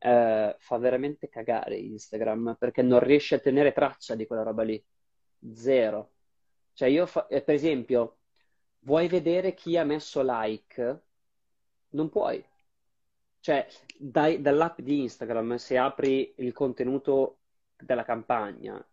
[0.00, 4.82] eh, fa veramente cagare Instagram perché non riesce a tenere traccia di quella roba lì.
[5.54, 6.12] Zero.
[6.74, 8.18] Cioè io, fa- eh, per esempio,
[8.80, 11.02] vuoi vedere chi ha messo like?
[11.90, 12.44] Non puoi.
[13.40, 13.66] Cioè,
[13.98, 17.38] dai, dall'app di Instagram, se apri il contenuto
[17.76, 18.84] della campagna,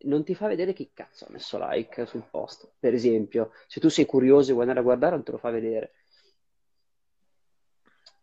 [0.00, 2.70] non ti fa vedere chi cazzo ha messo like sul post.
[2.78, 5.50] Per esempio, se tu sei curioso e vuoi andare a guardare, non te lo fa
[5.50, 5.92] vedere.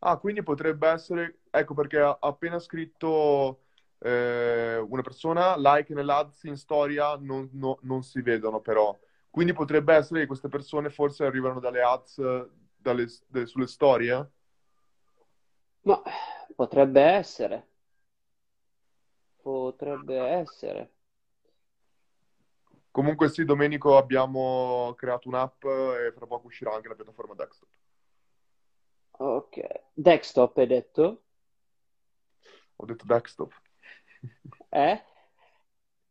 [0.05, 3.61] Ah, quindi potrebbe essere, ecco perché ha appena scritto
[3.99, 8.99] eh, una persona, like nell'ads in storia non, no, non, si vedono però.
[9.29, 12.17] Quindi potrebbe essere che queste persone forse arrivano dalle ads
[12.75, 14.29] dalle, dalle, sulle storie?
[15.83, 16.03] No,
[16.53, 17.67] potrebbe essere.
[19.41, 20.91] Potrebbe essere.
[22.91, 27.69] Comunque sì, Domenico, abbiamo creato un'app e fra poco uscirà anche la piattaforma desktop.
[29.17, 29.61] Ok.
[29.93, 31.23] Desktop hai detto?
[32.77, 33.53] Ho detto desktop.
[34.69, 35.03] Eh?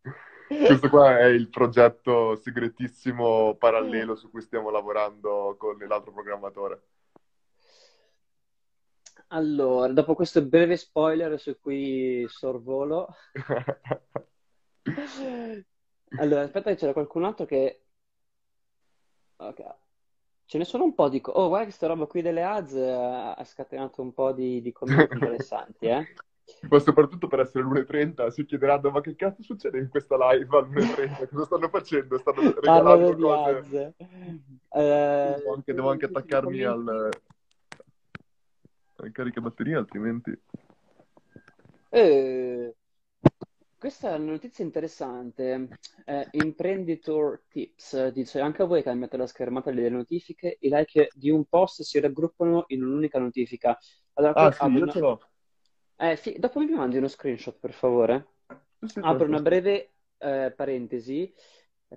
[0.67, 6.83] Questo qua è il progetto segretissimo parallelo su cui stiamo lavorando con l'altro programmatore.
[9.29, 13.09] Allora, dopo questo breve spoiler su cui sorvolo.
[16.19, 17.85] allora, aspetta che c'era qualcun altro che...
[19.37, 19.82] Ok.
[20.45, 21.21] Ce ne sono un po' di...
[21.21, 24.61] Co- oh, guarda che questa roba qui delle ads eh, ha scatenato un po' di,
[24.61, 26.15] di commenti interessanti, eh?
[26.69, 31.29] Ma soprattutto per essere l'1.30 si chiederanno ma che cazzo succede in questa live all'1.30?
[31.29, 32.19] Cosa stanno facendo?
[32.19, 33.95] Stanno regalando cose.
[33.97, 37.11] Eh, devo, anche, devo anche attaccarmi al,
[38.97, 40.39] al caricabatteria altrimenti...
[41.89, 42.75] Eh,
[43.83, 45.69] questa è una notizia interessante.
[46.05, 51.31] Eh, Imprenditor Tips dice: Anche a voi cambiate la schermata delle notifiche, i like di
[51.31, 53.77] un post si raggruppano in un'unica notifica.
[54.13, 54.93] Allora, ah, sì, io una...
[54.93, 55.21] ce l'ho.
[55.97, 58.35] Eh, sì, dopo mi mandi uno screenshot, per favore.
[58.87, 61.35] Sì, Apro una breve eh, parentesi.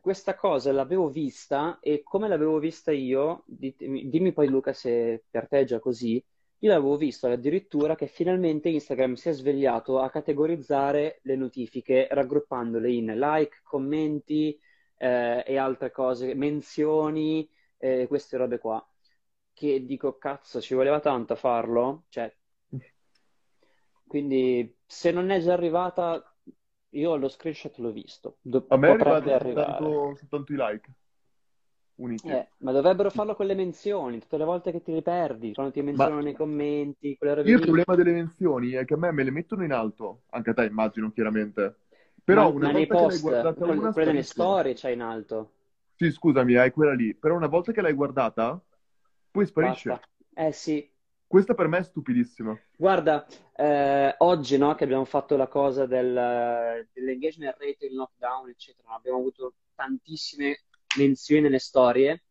[0.01, 5.47] Questa cosa l'avevo vista e come l'avevo vista io, dimmi, dimmi poi Luca se per
[5.47, 6.21] te è già così
[6.59, 12.91] io avevo visto addirittura che finalmente Instagram si è svegliato a categorizzare le notifiche raggruppandole
[12.91, 14.59] in like, commenti
[14.97, 18.85] eh, e altre cose, menzioni, eh, queste robe qua.
[19.53, 22.05] Che dico, cazzo, ci voleva tanto a farlo?
[22.09, 22.33] Cioè,
[24.07, 26.35] quindi se non è già arrivata,
[26.89, 28.37] io lo screenshot l'ho visto.
[28.41, 30.93] Do- a me è arrivato soltanto i like.
[31.97, 35.81] Eh, ma dovrebbero farlo con le menzioni, tutte le volte che ti riperdi, quando ti
[35.81, 36.23] menzionano ma...
[36.23, 37.17] nei commenti.
[37.19, 40.49] Io il problema delle menzioni è che a me me le mettono in alto, anche
[40.49, 41.77] a te immagino chiaramente.
[42.21, 45.01] Però ma, una ma volta post, che l'hai guardata una, quelle nelle storie c'è in
[45.01, 45.51] alto.
[45.95, 47.15] Sì, scusami, hai quella lì.
[47.15, 48.61] Però una volta che l'hai guardata,
[49.31, 49.89] poi sparisce.
[49.89, 50.07] Basta.
[50.33, 50.91] Eh sì.
[51.25, 52.59] Questa per me è stupidissima.
[52.77, 53.25] Guarda,
[53.55, 59.19] eh, oggi no, che abbiamo fatto la cosa del, dell'engagement rate, il knockdown, eccetera, abbiamo
[59.19, 60.59] avuto tantissime
[60.97, 62.23] menzioni nelle storie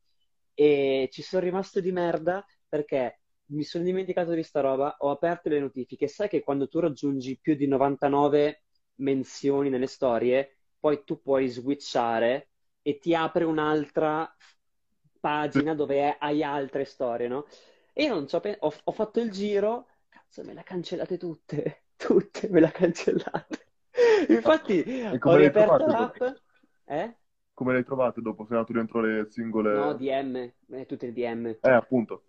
[0.54, 5.48] e ci sono rimasto di merda perché mi sono dimenticato di sta roba, ho aperto
[5.48, 8.64] le notifiche, sai che quando tu raggiungi più di 99
[8.96, 12.50] menzioni nelle storie, poi tu puoi switchare
[12.82, 14.32] e ti apre un'altra
[15.20, 17.46] pagina dove hai altre storie, no?
[17.92, 20.62] E io non ci ho, pe- ho, ho fatto il giro, cazzo, me le ha
[20.62, 23.68] cancellate tutte, tutte me le ha cancellate.
[24.28, 24.88] Infatti,
[25.22, 26.22] ho riaperto l'app,
[26.86, 27.16] eh?
[27.54, 28.44] Come le hai trovate dopo?
[28.44, 29.72] Sei andato dentro le singole...
[29.72, 31.46] No, DM, eh, tutte le DM.
[31.46, 32.24] Eh, appunto.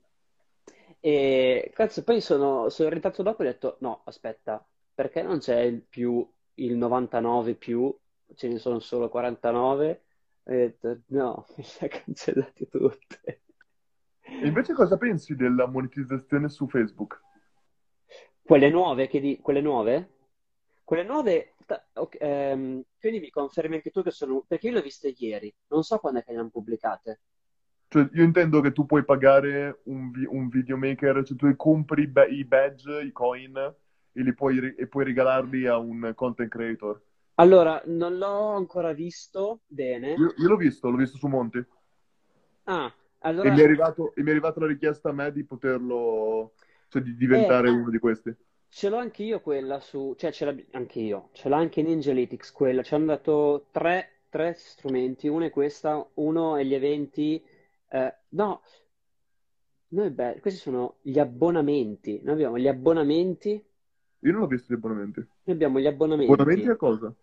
[0.99, 5.59] E cazzo, poi sono, sono orientato dopo e ho detto, no, aspetta, perché non c'è
[5.61, 7.95] il più, il 99 più,
[8.33, 10.03] ce ne sono solo 49?
[10.43, 13.41] E ho detto, no, mi le ha cancellate tutte.
[14.21, 17.21] E invece cosa pensi della monetizzazione su Facebook?
[18.41, 19.39] Quelle nuove, che di...
[19.41, 20.09] quelle nuove?
[20.83, 24.43] Quelle nuove, ta- ok, ehm, quindi mi confermi anche tu che sono...
[24.47, 27.21] Perché io le ho viste ieri, non so quando è che le hanno pubblicate.
[27.87, 32.07] Cioè, io intendo che tu puoi pagare un, vi- un videomaker, cioè tu compri i
[32.07, 36.49] ba- i badge, i coin, e, li puoi, ri- e puoi regalarli a un content
[36.49, 37.01] creator.
[37.35, 40.23] Allora, non l'ho ancora visto bene.
[40.23, 41.65] Io, io l'ho visto, l'ho visto su Monti.
[42.67, 42.93] Ah,
[43.39, 43.51] E allora...
[43.51, 46.53] mi è arrivato, e mi è arrivata la richiesta a me di poterlo,
[46.87, 48.35] cioè di Eh, diventare uno di questi.
[48.75, 50.15] Ce l'ho anche io quella su...
[50.17, 51.29] Cioè, ce l'ho anche io.
[51.31, 52.83] Ce l'ho anche Ninja Analytics quella.
[52.83, 55.29] Ci hanno dato tre, tre strumenti.
[55.29, 57.41] Uno è questa, uno è gli eventi...
[57.89, 58.61] eh, no,
[59.87, 62.19] noi beh, questi sono gli abbonamenti.
[62.21, 63.65] Noi abbiamo gli abbonamenti.
[64.19, 65.19] Io non ho visto gli abbonamenti.
[65.19, 66.69] Noi abbiamo gli Abbonamenti abbonamenti.
[66.69, 67.15] a cosa?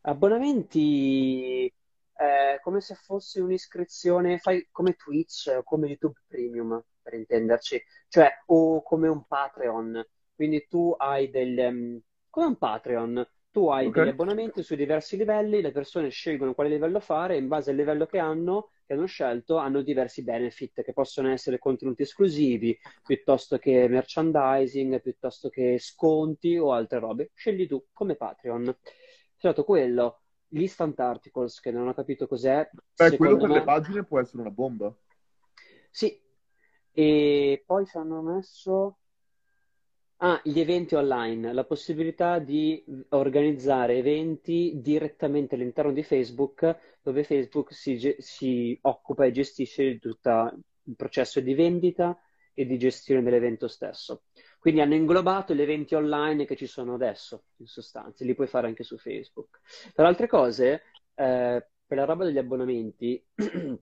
[0.00, 1.72] Abbonamenti
[2.12, 8.28] è come se fosse un'iscrizione, fai come Twitch o come YouTube Premium, per intenderci, cioè
[8.46, 10.04] o come un Patreon.
[10.38, 14.08] Quindi tu hai del, ehm, come un Patreon, tu hai degli Ok?
[14.08, 18.06] abbonamenti su diversi livelli, le persone scelgono quale livello fare e in base al livello
[18.06, 23.88] che hanno, che hanno scelto, hanno diversi benefit che possono essere contenuti esclusivi, piuttosto che
[23.88, 27.30] merchandising, piuttosto che sconti o altre robe.
[27.34, 28.76] Scegli tu come Patreon.
[29.36, 32.68] Stato quello, gli instant articles, che non ho capito cos'è,
[32.98, 33.62] Beh, quello per le me.
[33.62, 34.94] pagine può essere una bomba.
[35.90, 36.20] Sì,
[36.92, 38.98] e poi ci hanno messo...
[40.20, 47.72] Ah, gli eventi online, la possibilità di organizzare eventi direttamente all'interno di Facebook, dove Facebook
[47.72, 52.20] si, si occupa e gestisce di tutto il processo di vendita
[52.52, 54.24] e di gestione dell'evento stesso.
[54.58, 58.66] Quindi hanno inglobato gli eventi online che ci sono adesso, in sostanza, li puoi fare
[58.66, 59.60] anche su Facebook.
[59.94, 60.82] Per altre cose,
[61.14, 63.24] eh, per la roba degli abbonamenti,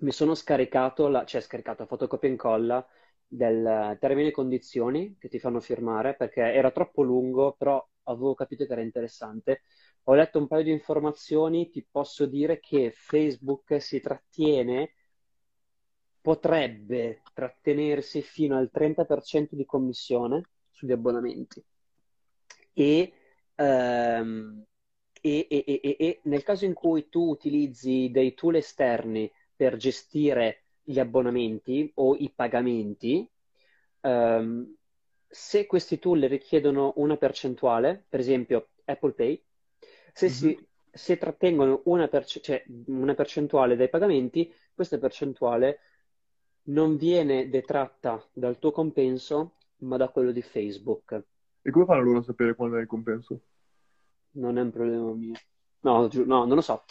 [0.00, 2.86] mi sono scaricato, la, cioè scaricato, fotocopia e incolla
[3.32, 8.66] del termine e condizioni che ti fanno firmare perché era troppo lungo, però avevo capito
[8.66, 9.62] che era interessante.
[10.04, 14.94] Ho letto un paio di informazioni, ti posso dire che Facebook si trattiene,
[16.22, 21.62] potrebbe trattenersi fino al 30% di commissione sugli abbonamenti
[22.72, 23.12] e,
[23.56, 24.64] ehm,
[25.20, 30.98] e- e- e- nel caso in cui tu utilizzi dei tool esterni per gestire gli
[30.98, 33.28] abbonamenti o i pagamenti,
[34.00, 34.74] ehm,
[35.28, 39.44] se questi tool richiedono una percentuale, per esempio Apple Pay,
[40.12, 40.32] se, Mhm.
[40.34, 45.78] si, se trattengono una, perce- cioè una percentuale dai pagamenti, questa percentuale
[46.64, 51.22] non viene detratta dal tuo compenso, ma da quello di Facebook.
[51.62, 53.40] E come fanno loro a sapere quando è il compenso?
[54.32, 55.34] Non è un problema mio.
[55.80, 56.84] No, giu- no, non lo so.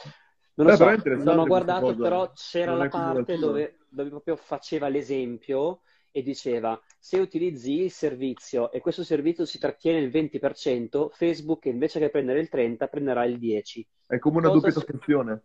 [0.60, 4.10] Non lo Beh, però so, non ho guardato, però c'era Non la parte dove, dove
[4.10, 5.82] proprio faceva l'esempio
[6.12, 12.00] e diceva se utilizzi il servizio e questo servizio si trattiene il 20%, Facebook invece
[12.00, 13.88] che prendere il 30% prenderà il 10%.
[14.06, 15.42] È come una Cosa doppia su- tassazione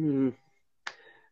[0.00, 0.28] Mm.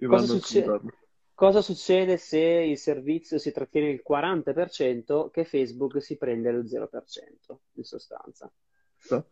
[0.05, 0.91] Cosa sfruttarlo.
[1.33, 7.61] Cosa succede se il servizio si trattiene il 40%, che Facebook si prende lo 0%,
[7.75, 8.51] in sostanza?
[8.97, 9.25] Sa?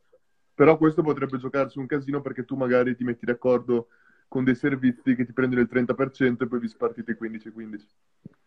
[0.54, 3.88] Però questo potrebbe giocarsi un casino perché tu magari ti metti d'accordo
[4.28, 7.86] con dei servizi che ti prendono il 30% e poi vi spartite i 15-15.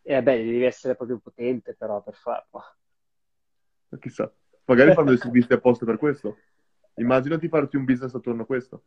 [0.03, 2.63] E beh, devi essere proprio potente però per farlo.
[3.89, 4.31] Ma Chissà,
[4.65, 6.37] magari fanno dei servizi apposta per questo.
[6.95, 8.83] Immaginati farti un business attorno a questo.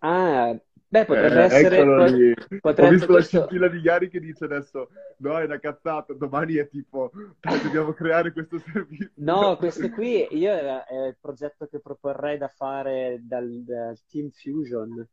[0.00, 0.56] Ah,
[0.92, 1.76] beh, potrebbe Eh, essere...
[1.78, 2.30] eccolo po- lì.
[2.32, 6.12] Ho potrebbe visto la questo- scintilla di Gary che dice adesso no, è una cazzata,
[6.12, 9.10] domani è tipo dobbiamo creare questo servizio.
[9.14, 14.28] No, questo qui io era, è il progetto che proporrei da fare dal, dal Team
[14.30, 15.08] Fusion.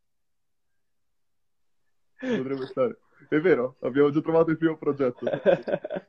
[2.18, 2.98] Potrebbe stare.
[3.28, 5.24] È vero, abbiamo già trovato il primo progetto.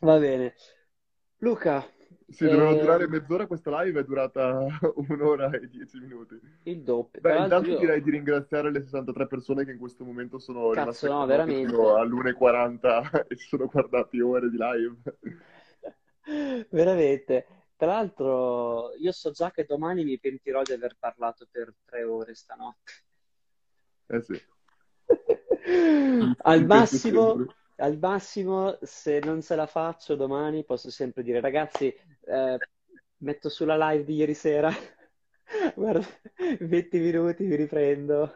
[0.00, 0.54] Va bene.
[1.38, 1.86] Luca,
[2.30, 4.66] Sì, doveva eh, durare mezz'ora, questa live è durata
[5.08, 6.38] un'ora e dieci minuti.
[6.64, 7.20] il doppio.
[7.20, 10.80] Beh, intanto io- direi di ringraziare le 63 persone che in questo momento sono Cazzo,
[10.80, 11.66] rimaste no, veramente.
[11.68, 14.96] fino all'1.40 e si sono guardati ore di live.
[16.70, 17.46] Veramente.
[17.76, 22.34] Tra l'altro, io so già che domani mi pentirò di aver parlato per tre ore
[22.34, 22.92] stanotte.
[24.08, 24.40] Eh sì.
[26.42, 27.44] Al massimo.
[27.80, 31.86] Al massimo, se non ce la faccio domani, posso sempre dire, ragazzi,
[32.26, 32.62] eh,
[33.18, 34.70] metto sulla live di ieri sera.
[35.74, 36.06] Guarda,
[36.60, 38.32] 20 minuti, vi riprendo.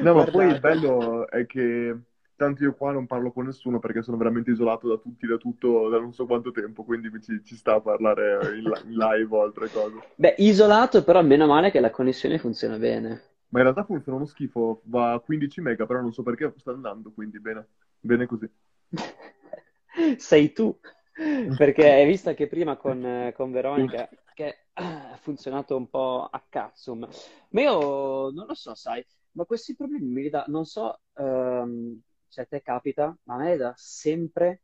[0.00, 0.58] No, ma poi il Guardate.
[0.58, 1.98] bello è che
[2.36, 5.88] tanto io qua non parlo con nessuno perché sono veramente isolato da tutti, da tutto,
[5.88, 9.42] da non so quanto tempo, quindi ci, ci sta a parlare in, in live o
[9.42, 10.04] altre cose.
[10.16, 13.22] Beh, isolato, però meno male che la connessione funziona bene.
[13.50, 16.72] Ma in realtà funziona uno schifo, va a 15 mega, però non so perché sta
[16.72, 17.66] andando, quindi bene,
[18.00, 18.48] bene così.
[20.18, 20.78] Sei tu,
[21.56, 26.94] perché hai visto che prima con, con Veronica che ha funzionato un po' a cazzo,
[26.94, 27.08] ma
[27.60, 32.46] io non lo so, sai, ma questi problemi mi li non so ehm, se a
[32.46, 34.62] te capita, ma a me dà sempre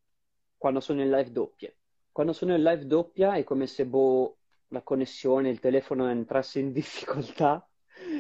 [0.57, 1.77] quando sono in live doppie.
[2.13, 6.73] Quando sono in live doppia è come se boh, la connessione, il telefono entrasse in
[6.73, 7.67] difficoltà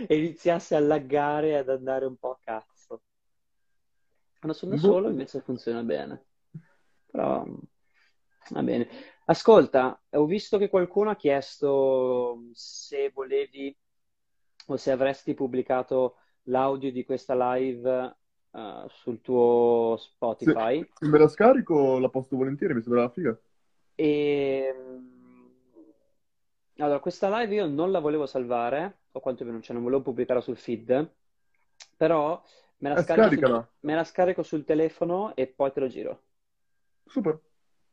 [0.06, 2.73] e iniziasse a laggare e ad andare un po' a cazzo.
[4.45, 4.92] Quando sono da Boh.
[4.92, 6.22] solo invece funziona bene.
[7.11, 7.47] Però
[8.51, 8.86] va bene.
[9.24, 13.74] Ascolta, ho visto che qualcuno ha chiesto se volevi
[14.66, 18.16] o se avresti pubblicato l'audio di questa live
[18.51, 20.86] eh, sul tuo Se, Spotify.
[20.92, 23.40] se me la scarico la posto volentieri, mi sembra la figa.
[23.95, 24.74] E
[26.76, 30.59] allora, questa live io non la volevo salvare, o quantomeno cioè, non volevo pubblicarla sul
[30.59, 31.14] feed,
[31.97, 32.42] però
[32.85, 36.22] me la Eh, scarico me la scarico sul telefono e poi te lo giro.
[37.09, 37.41] Super.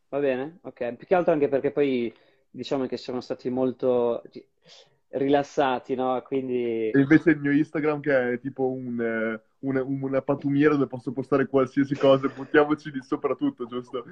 [0.10, 0.60] Va bene?
[0.64, 0.96] Ok.
[0.96, 2.14] Più che altro anche perché poi
[2.50, 4.22] diciamo che siamo stati molto
[5.10, 6.22] rilassati, no?
[6.24, 10.74] Quindi E invece il mio Instagram che è tipo un, eh, un- un- una patumiera
[10.74, 14.04] dove posso postare qualsiasi cosa, buttiamoci di sopra tutto, giusto?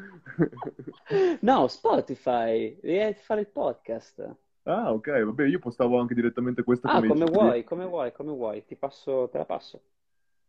[1.42, 4.36] No, Spotify, devi fare il podcast.
[4.66, 8.34] Ah, ok, vabbè, io postavo anche direttamente questo Ah, come come vuoi, come vuoi, come
[8.34, 8.66] vuoi.
[8.66, 9.82] Ti passo, te la passo.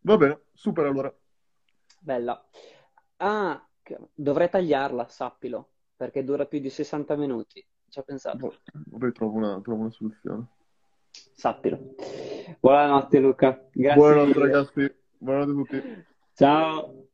[0.03, 1.15] Va bene, super allora.
[2.01, 2.43] Bella.
[3.19, 3.63] Ah,
[4.15, 7.65] dovrei tagliarla, sappilo, perché dura più di 60 minuti.
[7.89, 8.37] Ci ho pensato.
[8.39, 10.47] Boh, Vabbè, trovo una, trovo una soluzione.
[11.35, 11.95] Sappilo.
[12.61, 13.69] Buonanotte, Luca.
[13.73, 14.53] Grazie Buonanotte mille.
[14.53, 16.05] ragazzi, buonanotte a tutti.
[16.35, 17.10] Ciao.